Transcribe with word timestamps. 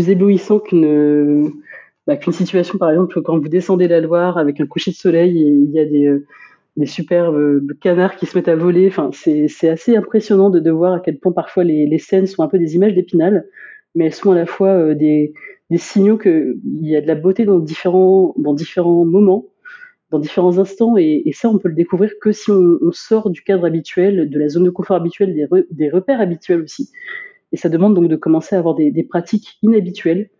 plus 0.00 0.10
éblouissant 0.10 0.60
qu'une 0.60 1.52
bah, 2.06 2.16
qu'une 2.16 2.32
situation, 2.32 2.78
par 2.78 2.90
exemple, 2.90 3.20
quand 3.22 3.38
vous 3.38 3.48
descendez 3.48 3.86
la 3.86 4.00
Loire 4.00 4.38
avec 4.38 4.60
un 4.60 4.66
coucher 4.66 4.92
de 4.92 4.96
soleil 4.96 5.42
et 5.42 5.48
il 5.48 5.70
y 5.70 5.78
a 5.78 5.84
des, 5.84 6.10
des 6.76 6.86
superbes 6.86 7.66
canards 7.80 8.16
qui 8.16 8.24
se 8.24 8.36
mettent 8.36 8.48
à 8.48 8.56
voler. 8.56 8.88
Enfin, 8.88 9.10
c'est 9.12 9.68
assez 9.68 9.94
impressionnant 9.94 10.48
de, 10.48 10.70
voir 10.70 10.94
à 10.94 11.00
quel 11.00 11.18
point 11.18 11.32
parfois 11.32 11.64
les, 11.64 11.98
scènes 11.98 12.26
sont 12.26 12.42
un 12.42 12.48
peu 12.48 12.58
des 12.58 12.74
images 12.76 12.94
d'épinal, 12.94 13.46
mais 13.94 14.06
elles 14.06 14.14
sont 14.14 14.32
à 14.32 14.34
la 14.34 14.46
fois 14.46 14.94
des, 14.94 15.34
des 15.68 15.78
signaux 15.78 16.16
qu'il 16.16 16.56
y 16.80 16.96
a 16.96 17.02
de 17.02 17.06
la 17.06 17.14
beauté 17.14 17.44
dans 17.44 17.58
différents, 17.58 18.34
moments, 19.04 19.48
dans 20.10 20.18
différents 20.18 20.58
instants, 20.58 20.96
et, 20.96 21.30
ça, 21.34 21.50
on 21.50 21.58
peut 21.58 21.68
le 21.68 21.74
découvrir 21.74 22.12
que 22.22 22.32
si 22.32 22.50
on, 22.50 22.78
sort 22.92 23.28
du 23.28 23.42
cadre 23.42 23.66
habituel, 23.66 24.30
de 24.30 24.38
la 24.38 24.48
zone 24.48 24.64
de 24.64 24.70
confort 24.70 24.96
habituelle, 24.96 25.34
des 25.70 25.90
repères 25.90 26.20
habituels 26.22 26.62
aussi. 26.62 26.90
Et 27.52 27.56
ça 27.56 27.68
demande 27.68 27.94
donc 27.94 28.08
de 28.08 28.16
commencer 28.16 28.54
à 28.54 28.58
avoir 28.58 28.74
des, 28.74 29.06
pratiques 29.08 29.58
inhabituelles. 29.62 30.30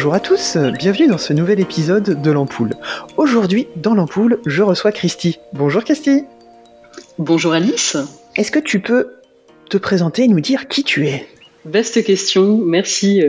Bonjour 0.00 0.14
à 0.14 0.20
tous, 0.20 0.56
bienvenue 0.78 1.08
dans 1.08 1.18
ce 1.18 1.34
nouvel 1.34 1.60
épisode 1.60 2.22
de 2.22 2.30
l'Ampoule. 2.30 2.70
Aujourd'hui, 3.18 3.66
dans 3.76 3.92
l'Ampoule, 3.92 4.40
je 4.46 4.62
reçois 4.62 4.92
Christy. 4.92 5.38
Bonjour 5.52 5.84
Christy. 5.84 6.22
Bonjour 7.18 7.52
Alice. 7.52 7.98
Est-ce 8.34 8.50
que 8.50 8.60
tu 8.60 8.80
peux 8.80 9.10
te 9.68 9.76
présenter 9.76 10.22
et 10.22 10.28
nous 10.28 10.40
dire 10.40 10.68
qui 10.68 10.84
tu 10.84 11.06
es? 11.06 11.26
Beste 11.66 12.02
question, 12.02 12.56
merci. 12.56 13.22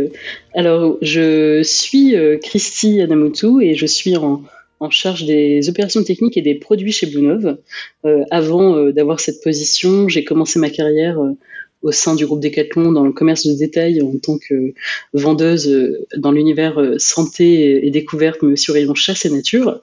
Alors, 0.55 0.97
je 1.01 1.61
suis 1.61 2.15
Christy 2.41 3.01
Adamotu 3.01 3.61
et 3.61 3.75
je 3.75 3.85
suis 3.85 4.15
en, 4.15 4.41
en, 4.79 4.89
charge 4.89 5.25
des 5.25 5.67
opérations 5.67 6.05
techniques 6.05 6.37
et 6.37 6.41
des 6.41 6.55
produits 6.55 6.93
chez 6.93 7.05
Bluenove. 7.05 7.57
Euh, 8.05 8.23
avant 8.31 8.77
euh, 8.77 8.93
d'avoir 8.93 9.19
cette 9.19 9.43
position, 9.43 10.07
j'ai 10.07 10.23
commencé 10.23 10.57
ma 10.57 10.69
carrière 10.69 11.19
euh, 11.21 11.33
au 11.81 11.91
sein 11.91 12.15
du 12.15 12.25
groupe 12.25 12.41
Decathlon 12.41 12.91
dans 12.91 13.03
le 13.03 13.11
commerce 13.11 13.47
de 13.47 13.53
détail 13.53 14.01
en 14.01 14.17
tant 14.17 14.37
que 14.37 14.73
vendeuse 15.13 15.97
dans 16.15 16.31
l'univers 16.31 16.79
santé 16.97 17.85
et 17.85 17.89
découverte, 17.89 18.41
mais 18.41 18.53
aussi 18.53 18.71
chasse 18.95 19.25
et 19.25 19.29
nature. 19.29 19.81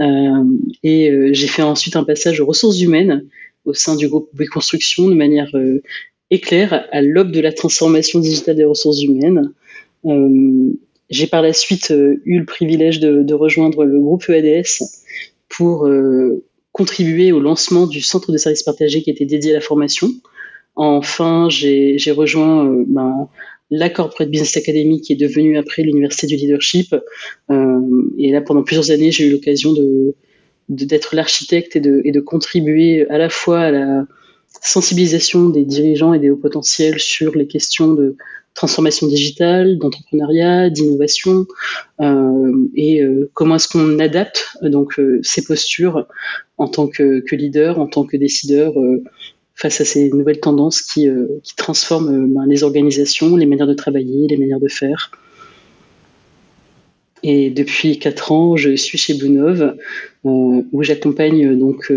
Euh, 0.00 0.44
et 0.82 1.10
euh, 1.10 1.30
j'ai 1.32 1.46
fait 1.46 1.62
ensuite 1.62 1.96
un 1.96 2.04
passage 2.04 2.40
aux 2.40 2.46
ressources 2.46 2.80
humaines 2.80 3.26
au 3.64 3.74
sein 3.74 3.96
du 3.96 4.08
groupe 4.08 4.30
Construction 4.50 5.08
de 5.08 5.14
manière 5.14 5.50
euh, 5.54 5.82
éclair 6.30 6.86
à 6.92 7.02
l'aube 7.02 7.32
de 7.32 7.40
la 7.40 7.52
transformation 7.52 8.20
digitale 8.20 8.56
des 8.56 8.64
ressources 8.64 9.02
humaines. 9.02 9.52
j'ai 11.10 11.26
par 11.26 11.42
la 11.42 11.52
suite 11.52 11.92
eu 12.24 12.38
le 12.38 12.44
privilège 12.44 13.00
de, 13.00 13.22
de, 13.22 13.34
rejoindre 13.34 13.84
le 13.84 13.98
groupe 13.98 14.28
EADS 14.28 14.84
pour 15.48 15.90
contribuer 16.70 17.32
au 17.32 17.40
lancement 17.40 17.88
du 17.88 18.00
centre 18.00 18.30
de 18.30 18.38
services 18.38 18.62
partagés 18.62 19.02
qui 19.02 19.10
était 19.10 19.24
dédié 19.24 19.50
à 19.50 19.54
la 19.54 19.60
formation. 19.60 20.08
Enfin, 20.76 21.48
j'ai 21.50 22.10
rejoint 22.10 22.66
euh, 22.66 22.84
ben, 22.86 23.28
la 23.70 23.90
Corporate 23.90 24.30
Business 24.30 24.56
Academy 24.56 25.00
qui 25.00 25.12
est 25.12 25.16
devenue 25.16 25.58
après 25.58 25.82
l'Université 25.82 26.26
du 26.26 26.36
Leadership. 26.36 26.94
Euh, 27.50 27.80
et 28.18 28.30
là, 28.30 28.40
pendant 28.40 28.62
plusieurs 28.62 28.90
années, 28.90 29.10
j'ai 29.10 29.26
eu 29.26 29.32
l'occasion 29.32 29.74
d'être 30.68 31.14
l'architecte 31.14 31.76
et 31.76 31.80
de, 31.80 32.20
contribuer 32.20 33.08
à 33.10 33.18
la 33.18 33.28
fois 33.28 33.60
à 33.60 33.70
la 33.70 34.06
sensibilisation 34.62 35.48
des 35.48 35.64
dirigeants 35.64 36.12
et 36.12 36.18
des 36.18 36.30
hauts 36.30 36.36
potentiels 36.36 36.98
sur 36.98 37.34
les 37.36 37.46
questions 37.46 37.94
de 37.94 38.16
transformation 38.54 39.06
digitale, 39.06 39.78
d'entrepreneuriat, 39.78 40.70
d'innovation, 40.70 41.46
euh, 42.00 42.68
et 42.74 43.00
comment 43.32 43.56
est-ce 43.56 43.68
qu'on 43.68 44.00
adapte 44.00 44.56
donc 44.62 45.00
ces 45.22 45.44
postures 45.44 46.06
en 46.58 46.66
tant 46.66 46.88
que, 46.88 47.22
leader, 47.30 47.78
en 47.78 47.86
tant 47.86 48.04
que 48.04 48.16
décideur 48.16 48.74
face 49.60 49.82
à 49.82 49.84
ces 49.84 50.08
nouvelles 50.08 50.40
tendances 50.40 50.80
qui, 50.80 51.06
euh, 51.06 51.26
transforment 51.56 52.08
euh, 52.08 52.26
ben, 52.26 52.46
les 52.46 52.64
organisations, 52.64 53.36
les 53.36 53.44
manières 53.44 53.66
de 53.66 53.74
travailler, 53.74 54.26
les 54.26 54.38
manières 54.38 54.58
de 54.58 54.68
faire. 54.68 55.10
Et 57.22 57.50
depuis 57.50 57.98
quatre 57.98 58.32
ans, 58.32 58.56
je 58.56 58.74
suis 58.74 58.96
chez 58.96 59.12
Bluenove, 59.12 59.76
euh, 60.24 60.62
où 60.72 60.82
j'accompagne 60.82 61.58
donc 61.58 61.92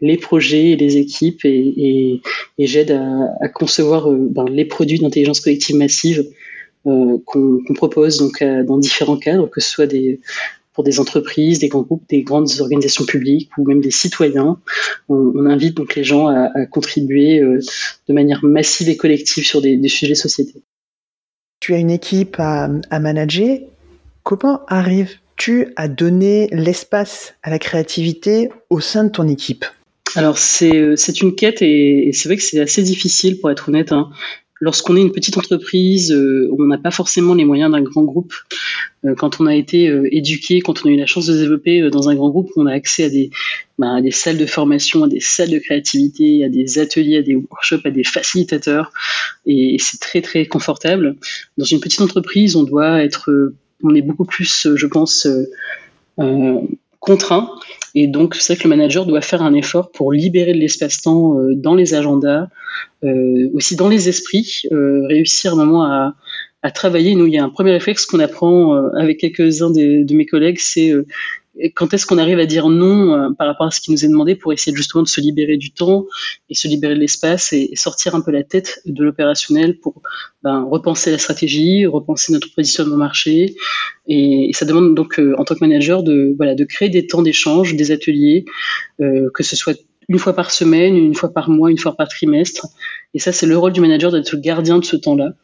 les 0.00 0.16
projets 0.16 0.70
et 0.70 0.76
les 0.76 0.96
équipes 0.96 1.44
et, 1.44 2.22
j'aide 2.58 2.92
à, 2.92 3.48
concevoir 3.48 4.10
ben, 4.10 4.46
les 4.46 4.64
produits 4.64 4.98
d'intelligence 4.98 5.40
collective 5.40 5.76
massive 5.76 6.24
qu'on 6.84 7.18
qu 7.26 7.74
propose 7.74 8.32
dans 8.40 8.78
différents 8.78 9.18
cadres, 9.18 9.50
que 9.50 9.60
ce 9.60 9.70
soit 9.70 9.86
des, 9.86 10.20
pour 10.74 10.84
des 10.84 11.00
entreprises, 11.00 11.60
des 11.60 11.68
grands 11.68 11.82
groupes, 11.82 12.04
des 12.10 12.22
grandes 12.22 12.50
organisations 12.60 13.04
publiques 13.06 13.50
ou 13.56 13.64
même 13.66 13.80
des 13.80 13.92
citoyens. 13.92 14.58
On, 15.08 15.32
on 15.34 15.46
invite 15.46 15.76
donc 15.76 15.94
les 15.94 16.04
gens 16.04 16.26
à, 16.26 16.50
à 16.54 16.66
contribuer 16.66 17.40
euh, 17.40 17.60
de 18.08 18.12
manière 18.12 18.44
massive 18.44 18.88
et 18.88 18.96
collective 18.96 19.44
sur 19.46 19.62
des, 19.62 19.76
des 19.76 19.88
sujets 19.88 20.14
société. 20.16 20.62
Tu 21.60 21.72
as 21.74 21.78
une 21.78 21.90
équipe 21.90 22.36
à, 22.38 22.68
à 22.90 22.98
manager. 23.00 23.58
Comment 24.24 24.60
arrives-tu 24.66 25.68
à 25.76 25.88
donner 25.88 26.48
l'espace 26.50 27.34
à 27.42 27.50
la 27.50 27.58
créativité 27.58 28.50
au 28.68 28.80
sein 28.80 29.04
de 29.04 29.10
ton 29.10 29.28
équipe? 29.28 29.64
Alors 30.16 30.38
c'est 30.38 30.96
c'est 30.96 31.22
une 31.22 31.34
quête 31.34 31.60
et, 31.62 32.08
et 32.08 32.12
c'est 32.12 32.28
vrai 32.28 32.36
que 32.36 32.42
c'est 32.42 32.60
assez 32.60 32.82
difficile 32.82 33.40
pour 33.40 33.50
être 33.50 33.68
honnête. 33.68 33.90
Hein 33.90 34.10
lorsqu'on 34.64 34.96
est 34.96 35.02
une 35.02 35.12
petite 35.12 35.36
entreprise, 35.36 36.10
euh, 36.10 36.48
on 36.58 36.64
n'a 36.64 36.78
pas 36.78 36.90
forcément 36.90 37.34
les 37.34 37.44
moyens 37.44 37.70
d'un 37.70 37.82
grand 37.82 38.02
groupe. 38.02 38.32
Euh, 39.04 39.14
quand 39.14 39.38
on 39.38 39.46
a 39.46 39.54
été 39.54 39.88
euh, 39.88 40.08
éduqué, 40.10 40.62
quand 40.62 40.84
on 40.84 40.88
a 40.88 40.92
eu 40.92 40.96
la 40.96 41.04
chance 41.04 41.26
de 41.26 41.34
se 41.34 41.38
développer 41.38 41.90
dans 41.90 42.08
un 42.08 42.14
grand 42.14 42.30
groupe, 42.30 42.50
on 42.56 42.64
a 42.64 42.72
accès 42.72 43.04
à 43.04 43.10
des, 43.10 43.28
bah, 43.78 43.96
à 43.96 44.00
des 44.00 44.10
salles 44.10 44.38
de 44.38 44.46
formation, 44.46 45.04
à 45.04 45.08
des 45.08 45.20
salles 45.20 45.50
de 45.50 45.58
créativité, 45.58 46.44
à 46.46 46.48
des 46.48 46.78
ateliers, 46.78 47.18
à 47.18 47.22
des 47.22 47.36
workshops, 47.36 47.84
à 47.84 47.90
des 47.90 48.04
facilitateurs, 48.04 48.90
et, 49.44 49.76
c'est 49.78 50.00
très 50.00 50.22
très 50.22 50.46
confortable. 50.46 51.16
Dans 51.58 51.66
une 51.66 51.80
petite 51.80 52.00
entreprise, 52.00 52.56
on 52.56 52.62
doit 52.62 53.04
être, 53.04 53.52
on 53.82 53.94
est 53.94 54.02
beaucoup 54.02 54.24
plus, 54.24 54.68
je 54.74 54.86
pense. 54.86 55.28
Contraint. 57.00 57.50
Et 57.94 58.08
donc, 58.08 58.34
c'est 58.34 58.54
vrai 58.54 58.62
que 58.62 58.68
le 58.68 58.76
manager 58.76 59.06
doit 59.06 59.20
faire 59.20 59.42
un 59.42 59.54
effort 59.54 59.90
pour 59.92 60.12
libérer 60.12 60.52
de 60.52 60.58
l'espace-temps 60.58 61.38
euh, 61.38 61.54
dans 61.54 61.74
les 61.74 61.94
agendas, 61.94 62.48
euh, 63.04 63.48
aussi 63.54 63.76
dans 63.76 63.88
les 63.88 64.08
esprits, 64.08 64.62
euh, 64.72 65.06
réussir 65.06 65.54
vraiment 65.54 65.84
à, 65.84 66.14
travailler. 66.74 67.14
Nous, 67.14 67.26
il 67.26 67.34
y 67.34 67.38
a 67.38 67.44
un 67.44 67.50
premier 67.50 67.72
réflexe 67.72 68.06
qu'on 68.06 68.20
apprend 68.20 68.74
avec 68.94 69.18
quelques-uns 69.18 69.70
de, 69.70 70.14
mes 70.14 70.24
collègues, 70.24 70.56
c'est 70.58 70.94
quand 71.74 71.94
est-ce 71.94 72.06
qu'on 72.06 72.18
arrive 72.18 72.38
à 72.38 72.46
dire 72.46 72.68
non 72.68 73.14
euh, 73.14 73.30
par 73.38 73.46
rapport 73.46 73.66
à 73.66 73.70
ce 73.70 73.80
qui 73.80 73.92
nous 73.92 74.04
est 74.04 74.08
demandé 74.08 74.34
pour 74.34 74.52
essayer 74.52 74.76
justement 74.76 75.02
de 75.02 75.08
se 75.08 75.20
libérer 75.20 75.56
du 75.56 75.72
temps 75.72 76.06
et 76.50 76.54
se 76.54 76.66
libérer 76.68 76.94
de 76.94 77.00
l'espace 77.00 77.52
et, 77.52 77.70
sortir 77.74 78.14
un 78.14 78.20
peu 78.20 78.30
la 78.30 78.42
tête 78.42 78.80
de 78.86 79.04
l'opérationnel 79.04 79.78
pour 79.78 80.02
ben, 80.42 80.62
repenser 80.62 81.10
la 81.10 81.18
stratégie, 81.18 81.86
repenser 81.86 82.32
notre 82.32 82.52
positionnement 82.54 82.96
marché 82.96 83.54
et, 84.06 84.50
et 84.50 84.52
ça 84.52 84.64
demande 84.64 84.94
donc 84.94 85.18
euh, 85.18 85.34
en 85.38 85.44
tant 85.44 85.54
que 85.54 85.60
manager 85.60 86.02
de 86.02 86.34
voilà 86.36 86.54
de 86.54 86.64
créer 86.64 86.88
des 86.88 87.06
temps 87.06 87.22
d'échange, 87.22 87.74
des 87.74 87.90
ateliers, 87.90 88.44
euh, 89.00 89.30
que 89.32 89.42
ce 89.42 89.56
soit 89.56 89.78
une 90.08 90.18
fois 90.18 90.34
par 90.34 90.50
semaine, 90.50 90.96
une 90.96 91.14
fois 91.14 91.32
par 91.32 91.50
mois, 91.50 91.70
une 91.70 91.78
fois 91.78 91.96
par 91.96 92.08
trimestre. 92.08 92.66
Et 93.14 93.20
ça, 93.20 93.30
c'est 93.30 93.46
le 93.46 93.56
rôle 93.56 93.72
du 93.72 93.80
manager 93.80 94.10
d'être 94.10 94.32
le 94.32 94.40
gardien 94.40 94.78
de 94.78 94.84
ce 94.84 94.96
temps-là. 94.96 95.34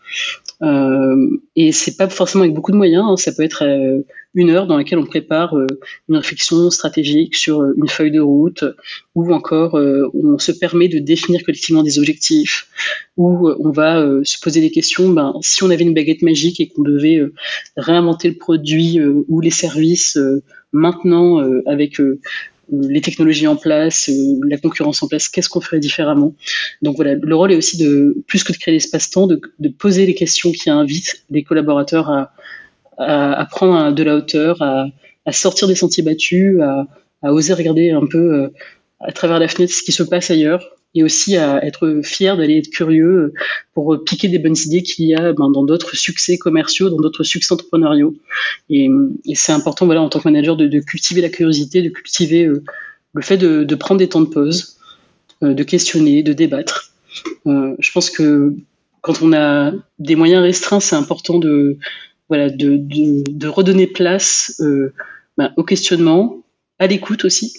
Euh, 0.62 1.40
et 1.54 1.70
c'est 1.70 1.96
pas 1.96 2.08
forcément 2.08 2.42
avec 2.42 2.54
beaucoup 2.54 2.72
de 2.72 2.76
moyens. 2.76 3.04
Hein. 3.08 3.16
Ça 3.16 3.32
peut 3.32 3.44
être 3.44 3.64
euh, 3.64 4.04
une 4.34 4.50
heure 4.50 4.66
dans 4.66 4.76
laquelle 4.76 4.98
on 4.98 5.06
prépare 5.06 5.56
euh, 5.56 5.66
une 6.08 6.16
réflexion 6.16 6.68
stratégique 6.70 7.36
sur 7.36 7.60
euh, 7.60 7.72
une 7.76 7.88
feuille 7.88 8.10
de 8.10 8.20
route, 8.20 8.64
ou 9.14 9.32
encore 9.32 9.74
on 9.74 10.38
se 10.38 10.52
permet 10.52 10.88
de 10.88 10.98
définir 10.98 11.42
collectivement 11.44 11.82
des 11.82 11.98
objectifs, 11.98 12.68
ou 13.16 13.48
on 13.48 13.70
va 13.70 14.04
se 14.24 14.38
poser 14.40 14.60
des 14.60 14.70
questions. 14.70 15.08
Ben, 15.10 15.34
si 15.42 15.62
on 15.62 15.70
avait 15.70 15.84
une 15.84 15.94
baguette 15.94 16.22
magique 16.22 16.60
et 16.60 16.68
qu'on 16.68 16.82
devait 16.82 17.22
réinventer 17.76 18.28
le 18.28 18.36
produit 18.36 19.00
ou 19.02 19.40
les 19.40 19.50
services 19.50 20.18
maintenant 20.72 21.38
avec 21.66 22.00
les 22.72 23.00
technologies 23.00 23.46
en 23.46 23.56
place, 23.56 24.08
euh, 24.08 24.40
la 24.46 24.58
concurrence 24.58 25.02
en 25.02 25.08
place, 25.08 25.28
qu'est-ce 25.28 25.48
qu'on 25.48 25.60
ferait 25.60 25.80
différemment? 25.80 26.34
Donc 26.82 26.96
voilà, 26.96 27.14
le 27.14 27.34
rôle 27.34 27.52
est 27.52 27.56
aussi 27.56 27.76
de, 27.78 28.16
plus 28.26 28.44
que 28.44 28.52
de 28.52 28.58
créer 28.58 28.74
l'espace-temps, 28.74 29.26
de, 29.26 29.40
de, 29.58 29.68
poser 29.68 30.06
les 30.06 30.14
questions 30.14 30.52
qui 30.52 30.70
invitent 30.70 31.24
les 31.30 31.42
collaborateurs 31.42 32.10
à, 32.10 32.32
à, 32.98 33.40
à 33.40 33.44
prendre 33.46 33.92
de 33.92 34.02
la 34.02 34.16
hauteur, 34.16 34.60
à, 34.62 34.86
à, 35.26 35.32
sortir 35.32 35.68
des 35.68 35.74
sentiers 35.74 36.02
battus, 36.02 36.60
à, 36.60 36.86
à 37.22 37.32
oser 37.32 37.54
regarder 37.54 37.90
un 37.90 38.06
peu 38.06 38.34
euh, 38.34 38.48
à 39.00 39.12
travers 39.12 39.38
la 39.38 39.48
fenêtre 39.48 39.72
ce 39.72 39.82
qui 39.82 39.92
se 39.92 40.02
passe 40.02 40.30
ailleurs 40.30 40.62
et 40.94 41.04
aussi 41.04 41.36
à 41.36 41.64
être 41.64 42.00
fier 42.02 42.36
d'aller 42.36 42.58
être 42.58 42.70
curieux 42.70 43.32
pour 43.74 43.96
piquer 44.04 44.28
des 44.28 44.38
bonnes 44.38 44.56
idées 44.66 44.82
qu'il 44.82 45.06
y 45.06 45.14
a 45.14 45.32
ben, 45.32 45.50
dans 45.50 45.62
d'autres 45.62 45.96
succès 45.96 46.36
commerciaux, 46.36 46.90
dans 46.90 47.00
d'autres 47.00 47.22
succès 47.22 47.52
entrepreneuriaux. 47.54 48.14
Et, 48.68 48.88
c'est 49.34 49.52
important, 49.52 49.86
voilà, 49.86 50.02
en 50.02 50.08
tant 50.08 50.18
que 50.18 50.28
manager, 50.28 50.56
de, 50.56 50.80
cultiver 50.80 51.20
la 51.20 51.28
curiosité, 51.28 51.82
de 51.82 51.90
cultiver 51.90 52.46
euh, 52.46 52.64
le 53.14 53.22
fait 53.22 53.36
de, 53.36 53.74
prendre 53.74 53.98
des 53.98 54.08
temps 54.08 54.20
de 54.20 54.28
pause, 54.28 54.76
de 55.42 55.62
questionner, 55.62 56.22
de 56.22 56.32
débattre. 56.32 56.92
je 57.46 57.92
pense 57.92 58.10
que 58.10 58.54
quand 59.00 59.22
on 59.22 59.32
a 59.32 59.72
des 59.98 60.16
moyens 60.16 60.42
restreints, 60.42 60.80
c'est 60.80 60.96
important 60.96 61.38
de, 61.38 61.78
voilà, 62.28 62.50
de, 62.50 63.46
redonner 63.46 63.86
place 63.86 64.60
bah, 65.36 65.52
au 65.56 65.64
questionnement, 65.64 66.42
à 66.78 66.86
l'écoute 66.86 67.24
aussi. 67.24 67.52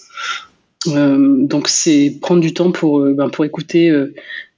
Donc 0.86 1.68
c'est 1.68 2.18
prendre 2.22 2.42
du 2.42 2.54
temps 2.54 2.72
pour, 2.72 3.02
ben, 3.02 3.30
pour 3.30 3.46
écouter 3.46 3.92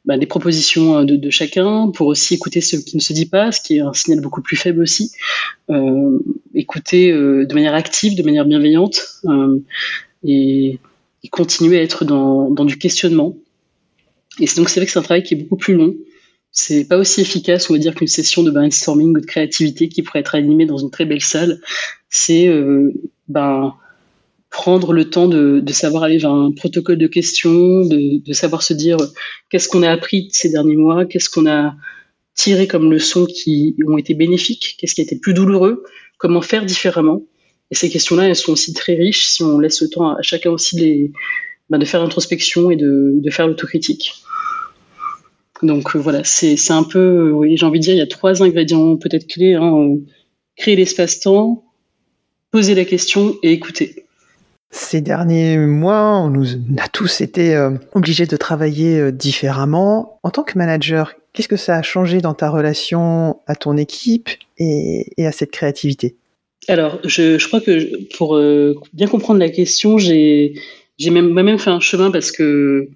bah, 0.05 0.17
les 0.17 0.25
propositions 0.25 0.97
euh, 0.99 1.05
de, 1.05 1.29
chacun, 1.29 1.89
pour 1.89 2.07
aussi 2.07 2.33
écouter 2.33 2.59
ce 2.59 2.75
qui 2.75 2.97
ne 2.97 3.01
se 3.01 3.13
dit 3.13 3.25
pas, 3.25 3.51
ce 3.51 3.61
qui 3.61 3.77
est 3.77 3.79
un 3.79 3.93
signal 3.93 4.19
beaucoup 4.19 4.41
plus 4.41 4.57
faible 4.57 4.81
aussi. 4.81 5.11
Euh, 5.69 6.19
écouter 6.53 7.11
euh, 7.11 7.45
de 7.45 7.53
manière 7.53 7.73
active, 7.73 8.15
de 8.15 8.23
manière 8.23 8.45
bienveillante, 8.45 9.21
et, 10.25 10.79
continuer 11.31 11.79
à 11.79 11.81
être 11.81 12.03
dans, 12.03 12.65
du 12.65 12.77
questionnement. 12.77 13.35
Et 14.39 14.45
donc 14.57 14.69
c'est 14.69 14.79
vrai 14.79 14.85
que 14.85 14.91
c'est 14.91 14.99
un 14.99 15.03
travail 15.03 15.23
qui 15.23 15.35
est 15.35 15.37
beaucoup 15.37 15.55
plus 15.55 15.73
long. 15.73 15.95
C'est 16.51 16.85
pas 16.85 16.97
aussi 16.97 17.21
efficace, 17.21 17.69
on 17.69 17.73
va 17.73 17.79
dire, 17.79 17.95
qu'une 17.95 18.07
session 18.07 18.43
de 18.43 18.51
brainstorming 18.51 19.15
ou 19.15 19.19
de 19.19 19.25
créativité 19.25 19.87
qui 19.87 20.03
pourrait 20.03 20.19
être 20.19 20.35
animée 20.35 20.65
dans 20.65 20.77
une 20.77 20.91
très 20.91 21.05
belle 21.05 21.21
salle. 21.21 21.59
C'est 22.09 22.47
ben 23.29 23.73
prendre 24.53 24.93
le 24.93 25.09
temps 25.09 25.27
de, 25.27 25.63
savoir 25.71 26.03
aller 26.03 26.19
vers 26.19 26.31
un 26.31 26.51
protocole 26.51 26.99
de 26.99 27.07
questions, 27.07 27.85
de, 27.85 28.33
savoir 28.33 28.61
se 28.61 28.73
dire 28.73 28.97
qu'est-ce 29.49 29.67
qu'on 29.67 29.81
a 29.81 29.89
appris 29.89 30.29
ces 30.31 30.49
derniers 30.49 30.75
mois, 30.75 31.05
qu'est-ce 31.05 31.29
qu'on 31.29 31.49
a 31.49 31.75
tiré 32.35 32.67
comme 32.67 32.91
leçons 32.91 33.25
qui 33.25 33.75
ont 33.87 33.97
été 33.97 34.13
bénéfiques, 34.13 34.75
qu'est-ce 34.77 34.93
qui 34.93 35.01
a 35.01 35.03
été 35.03 35.17
plus 35.17 35.33
douloureux, 35.33 35.83
comment 36.19 36.41
faire 36.41 36.65
différemment. 36.65 37.23
Et 37.71 37.75
ces 37.75 37.89
questions-là, 37.89 38.27
elles 38.27 38.35
sont 38.35 38.51
aussi 38.51 38.73
très 38.73 38.93
riches 38.93 39.25
si 39.27 39.41
on 39.41 39.59
laisse 39.59 39.81
le 39.81 39.89
temps 39.89 40.11
à 40.11 40.21
chacun 40.21 40.51
aussi 40.51 40.77
les, 40.77 41.11
ben, 41.71 41.79
de 41.79 41.85
faire 41.85 42.01
l'introspection 42.01 42.69
et 42.69 42.75
de, 42.75 43.29
faire 43.31 43.47
l'autocritique. 43.47 44.13
Donc 45.63 45.95
euh, 45.95 45.99
voilà, 45.99 46.23
c'est 46.23 46.71
un 46.71 46.83
peu, 46.83 47.31
oui, 47.31 47.57
j'ai 47.57 47.65
envie 47.65 47.79
de 47.79 47.85
dire, 47.85 47.95
il 47.95 47.99
y 47.99 48.01
a 48.01 48.07
trois 48.07 48.43
ingrédients 48.43 48.97
peut-être 48.97 49.25
clés. 49.25 49.55
Hein, 49.55 49.97
créer 50.55 50.75
l'espace-temps, 50.75 51.63
poser 52.51 52.75
la 52.75 52.85
question 52.85 53.35
et 53.41 53.51
écouter. 53.51 54.02
Ces 54.75 55.01
derniers 55.01 55.59
mois, 55.59 56.19
on, 56.19 56.33
a 56.79 56.87
tous 56.91 57.21
été 57.21 57.55
euh, 57.55 57.69
obligés 57.93 58.25
de 58.25 58.35
travailler 58.35 58.99
euh, 58.99 59.11
différemment. 59.11 60.19
En 60.23 60.31
tant 60.31 60.41
que 60.41 60.57
manager, 60.57 61.13
qu'est-ce 61.31 61.47
que 61.47 61.57
ça 61.57 61.75
a 61.75 61.83
changé 61.83 62.21
dans 62.21 62.33
ta 62.33 62.49
relation 62.49 63.37
à 63.45 63.55
ton 63.55 63.77
équipe 63.77 64.29
et, 64.57 65.05
à 65.19 65.31
cette 65.31 65.51
créativité? 65.51 66.15
Alors, 66.67 66.99
je, 67.03 67.45
crois 67.47 67.61
que 67.61 68.03
pour 68.17 68.35
euh, 68.35 68.73
bien 68.93 69.05
comprendre 69.05 69.39
la 69.39 69.49
question, 69.49 69.99
j'ai 69.99 70.55
même, 70.99 71.31
même 71.31 71.59
fait 71.59 71.69
un 71.69 71.79
chemin 71.79 72.09
parce 72.09 72.31
que 72.31 72.89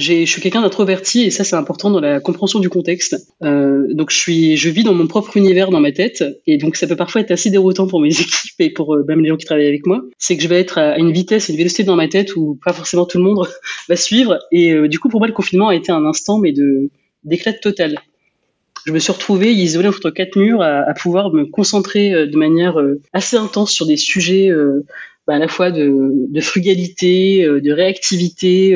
je 0.00 0.24
suis 0.24 0.40
quelqu'un 0.40 0.62
d'introverti 0.62 1.22
et 1.22 1.30
ça 1.30 1.44
c'est 1.44 1.56
important 1.56 1.90
dans 1.90 2.00
la 2.00 2.20
compréhension 2.20 2.58
du 2.58 2.68
contexte. 2.68 3.16
Euh, 3.42 3.86
donc 3.92 4.10
je 4.10 4.16
suis, 4.16 4.56
je 4.56 4.70
vis 4.70 4.82
dans 4.82 4.94
mon 4.94 5.06
propre 5.06 5.36
univers 5.36 5.70
dans 5.70 5.80
ma 5.80 5.92
tête 5.92 6.24
et 6.46 6.56
donc 6.56 6.76
ça 6.76 6.86
peut 6.86 6.96
parfois 6.96 7.20
être 7.20 7.30
assez 7.30 7.50
déroutant 7.50 7.86
pour 7.86 8.00
mes 8.00 8.08
équipes 8.20 8.60
et 8.60 8.70
pour 8.70 8.94
euh, 8.94 9.04
même 9.06 9.20
les 9.20 9.28
gens 9.28 9.36
qui 9.36 9.44
travaillent 9.44 9.66
avec 9.66 9.86
moi. 9.86 10.02
C'est 10.18 10.36
que 10.36 10.42
je 10.42 10.48
vais 10.48 10.58
être 10.58 10.78
à 10.78 10.98
une 10.98 11.12
vitesse 11.12 11.48
une 11.48 11.56
vélocité 11.56 11.84
dans 11.84 11.96
ma 11.96 12.08
tête 12.08 12.34
où 12.36 12.58
pas 12.64 12.72
forcément 12.72 13.04
tout 13.04 13.18
le 13.18 13.24
monde 13.24 13.46
va 13.88 13.96
suivre 13.96 14.38
et 14.50 14.72
euh, 14.72 14.88
du 14.88 14.98
coup 14.98 15.08
pour 15.08 15.20
moi 15.20 15.26
le 15.26 15.34
confinement 15.34 15.68
a 15.68 15.74
été 15.74 15.92
un 15.92 16.04
instant 16.04 16.38
mais 16.38 16.52
de 16.52 16.90
d'éclat 17.24 17.52
total. 17.52 18.00
Je 18.86 18.92
me 18.92 18.98
suis 18.98 19.12
retrouvé 19.12 19.52
isolé 19.52 19.88
entre 19.88 20.08
quatre 20.08 20.36
murs 20.36 20.62
à 20.62 20.94
pouvoir 20.94 21.30
me 21.34 21.44
concentrer 21.44 22.26
de 22.26 22.36
manière 22.38 22.78
assez 23.12 23.36
intense 23.36 23.72
sur 23.72 23.84
des 23.84 23.98
sujets 23.98 24.50
à 25.30 25.38
la 25.38 25.48
fois 25.48 25.70
de, 25.70 26.40
frugalité, 26.40 27.44
de 27.44 27.72
réactivité, 27.72 28.72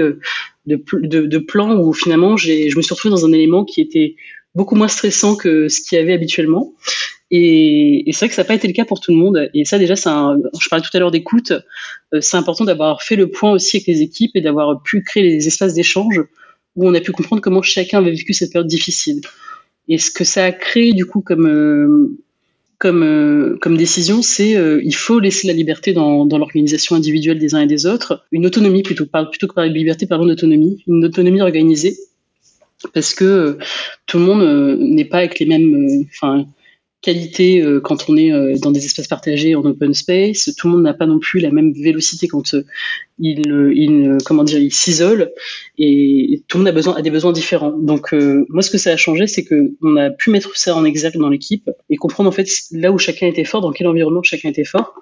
de, 0.67 0.85
de, 0.93 1.27
de 1.27 1.39
plans 1.39 1.77
où 1.77 1.93
finalement 1.93 2.37
je 2.37 2.77
me 2.77 2.83
suis 2.83 2.95
retrouvée 2.95 3.15
dans 3.15 3.27
un 3.27 3.33
élément 3.33 3.65
qui 3.65 3.81
était 3.81 4.17
beaucoup 4.55 4.77
moins 4.77 4.89
stressant 4.89 5.37
que 5.37 5.69
ce 5.69 5.81
qu'il 5.81 5.99
y 5.99 6.01
avait 6.01 6.13
habituellement. 6.13 6.73
Et, 7.31 8.05
c'est 8.13 8.19
vrai 8.21 8.29
que 8.29 8.35
ça 8.35 8.43
n'a 8.43 8.47
pas 8.47 8.55
été 8.55 8.69
le 8.69 8.75
cas 8.75 8.85
pour 8.85 9.01
tout 9.01 9.11
le 9.11 9.17
monde. 9.17 9.51
Et 9.55 9.65
ça, 9.65 9.79
déjà, 9.79 9.95
je 9.95 10.69
parlais 10.69 10.85
tout 10.85 10.97
à 10.97 10.99
l'heure 10.99 11.11
d'écoute. 11.11 11.53
Euh, 12.13 12.21
c'est 12.21 12.37
important 12.37 12.65
d'avoir 12.65 13.03
fait 13.03 13.17
le 13.17 13.31
point 13.31 13.51
aussi 13.53 13.79
avec 13.79 13.87
les 13.89 14.03
équipes 14.03 14.33
et 14.37 14.41
d'avoir 14.41 14.83
pu 14.83 15.03
créer 15.03 15.23
les 15.23 15.47
espaces 15.47 15.75
d'échange 15.75 16.21
où 16.77 16.89
on 16.89 16.95
a 16.95 17.01
pu 17.01 17.13
comprendre 17.13 17.43
comment 17.43 17.63
chacun 17.63 17.99
avait 17.99 18.13
vécu 18.13 18.33
cette 18.35 18.53
période 18.53 18.69
difficile. 18.69 19.21
Et 19.89 19.99
ce 19.99 20.11
que 20.11 20.25
ça 20.25 20.45
a 20.45 20.53
créé, 20.53 20.93
du 20.93 21.07
coup, 21.07 21.23
comme, 21.23 21.47
euh, 21.47 22.17
comme, 22.79 23.03
euh, 23.03 23.57
comme 23.61 23.77
décision, 23.77 24.23
c'est 24.23 24.57
euh, 24.57 24.81
il 24.85 24.95
faut 24.95 25.21
laisser 25.21 25.47
la 25.47 25.53
liberté 25.53 25.93
dans, 25.93 26.25
l'organisation 26.25 26.97
individuelle 26.97 27.39
des 27.39 27.55
uns 27.55 27.61
et 27.61 27.67
des 27.67 27.87
autres, 27.87 28.25
une 28.33 28.47
autonomie 28.47 28.83
plutôt, 28.83 29.07
plutôt 29.07 29.47
que 29.47 29.61
de 29.61 29.73
liberté, 29.73 30.07
parlons 30.07 30.27
d'autonomie, 30.27 30.83
une 30.87 31.05
autonomie 31.05 31.41
organisée, 31.41 31.97
parce 32.93 33.15
que 33.15 33.25
euh, 33.25 33.59
tout 34.07 34.19
le 34.19 34.25
monde 34.25 34.79
n'est 34.81 35.05
pas 35.05 35.19
avec 35.19 35.39
les 35.39 35.47
mêmes, 35.47 36.05
qualité 37.05 37.61
euh, 37.61 37.81
quand 37.81 38.09
on 38.09 38.17
est 38.17 38.33
euh, 38.33 38.57
dans 38.61 38.71
des 38.71 38.85
espaces 38.85 39.07
partagés 39.07 39.55
en 39.55 39.65
open 39.65 39.93
space. 39.95 40.51
Tout 40.57 40.69
le 40.69 40.73
monde 40.73 40.83
n'a 40.83 40.95
pas 40.95 41.07
non 41.07 41.19
plus 41.19 41.41
la 41.41 41.51
même 41.51 41.73
vélocité 41.73 42.27
quand 42.29 42.55
euh, 42.55 42.65
il, 43.19 44.19
comment 44.25 44.45
dire, 44.45 44.59
il 44.59 44.73
s'isole 44.73 45.31
et 45.79 46.43
tout 46.49 46.59
le 46.59 46.65
monde 46.65 46.97
a 46.97 47.03
des 47.03 47.11
besoins 47.11 47.33
différents. 47.33 47.73
Donc 47.73 48.13
moi, 48.49 48.63
ce 48.63 48.71
que 48.71 48.79
ça 48.79 48.91
a 48.91 48.97
changé, 48.97 49.29
c'est 49.29 49.45
que 49.45 49.73
on 49.83 49.97
a 49.97 50.11
pu 50.11 50.31
mettre 50.31 50.57
ça 50.57 50.75
en 50.75 50.85
exergue 50.85 51.19
dans 51.19 51.29
l'équipe 51.29 51.71
et 51.91 51.97
comprendre 51.97 52.29
en 52.29 52.33
fait 52.33 52.49
là 52.73 52.91
où 52.91 52.99
chacun 52.99 53.29
était 53.29 53.45
fort, 53.45 53.61
dans 53.61 53.71
quel 53.71 53.87
environnement 53.87 54.23
chacun 54.25 54.49
était 54.49 54.65
fort. 54.65 54.95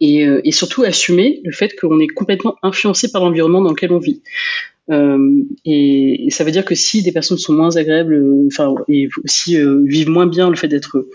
Et 0.00 0.50
surtout 0.50 0.82
assumer 0.82 1.42
le 1.44 1.52
fait 1.52 1.78
qu'on 1.78 2.00
est 2.00 2.06
complètement 2.06 2.56
influencé 2.62 3.12
par 3.12 3.22
l'environnement 3.22 3.60
dans 3.60 3.70
lequel 3.70 3.92
on 3.92 3.98
vit. 3.98 4.22
Euh, 4.90 5.44
et, 5.64 6.28
ça 6.30 6.44
veut 6.44 6.50
dire 6.50 6.64
que 6.64 6.74
si 6.74 7.02
des 7.02 7.12
personnes 7.12 7.38
sont 7.38 7.52
moins 7.52 7.76
agréables, 7.76 8.14
euh, 8.14 8.46
enfin, 8.46 8.74
et 8.88 9.08
aussi 9.24 9.56
euh, 9.56 9.82
vivent 9.84 10.08
moins 10.08 10.26
bien 10.26 10.50
le 10.50 10.56
fait 10.56 10.68
d'être 10.68 11.06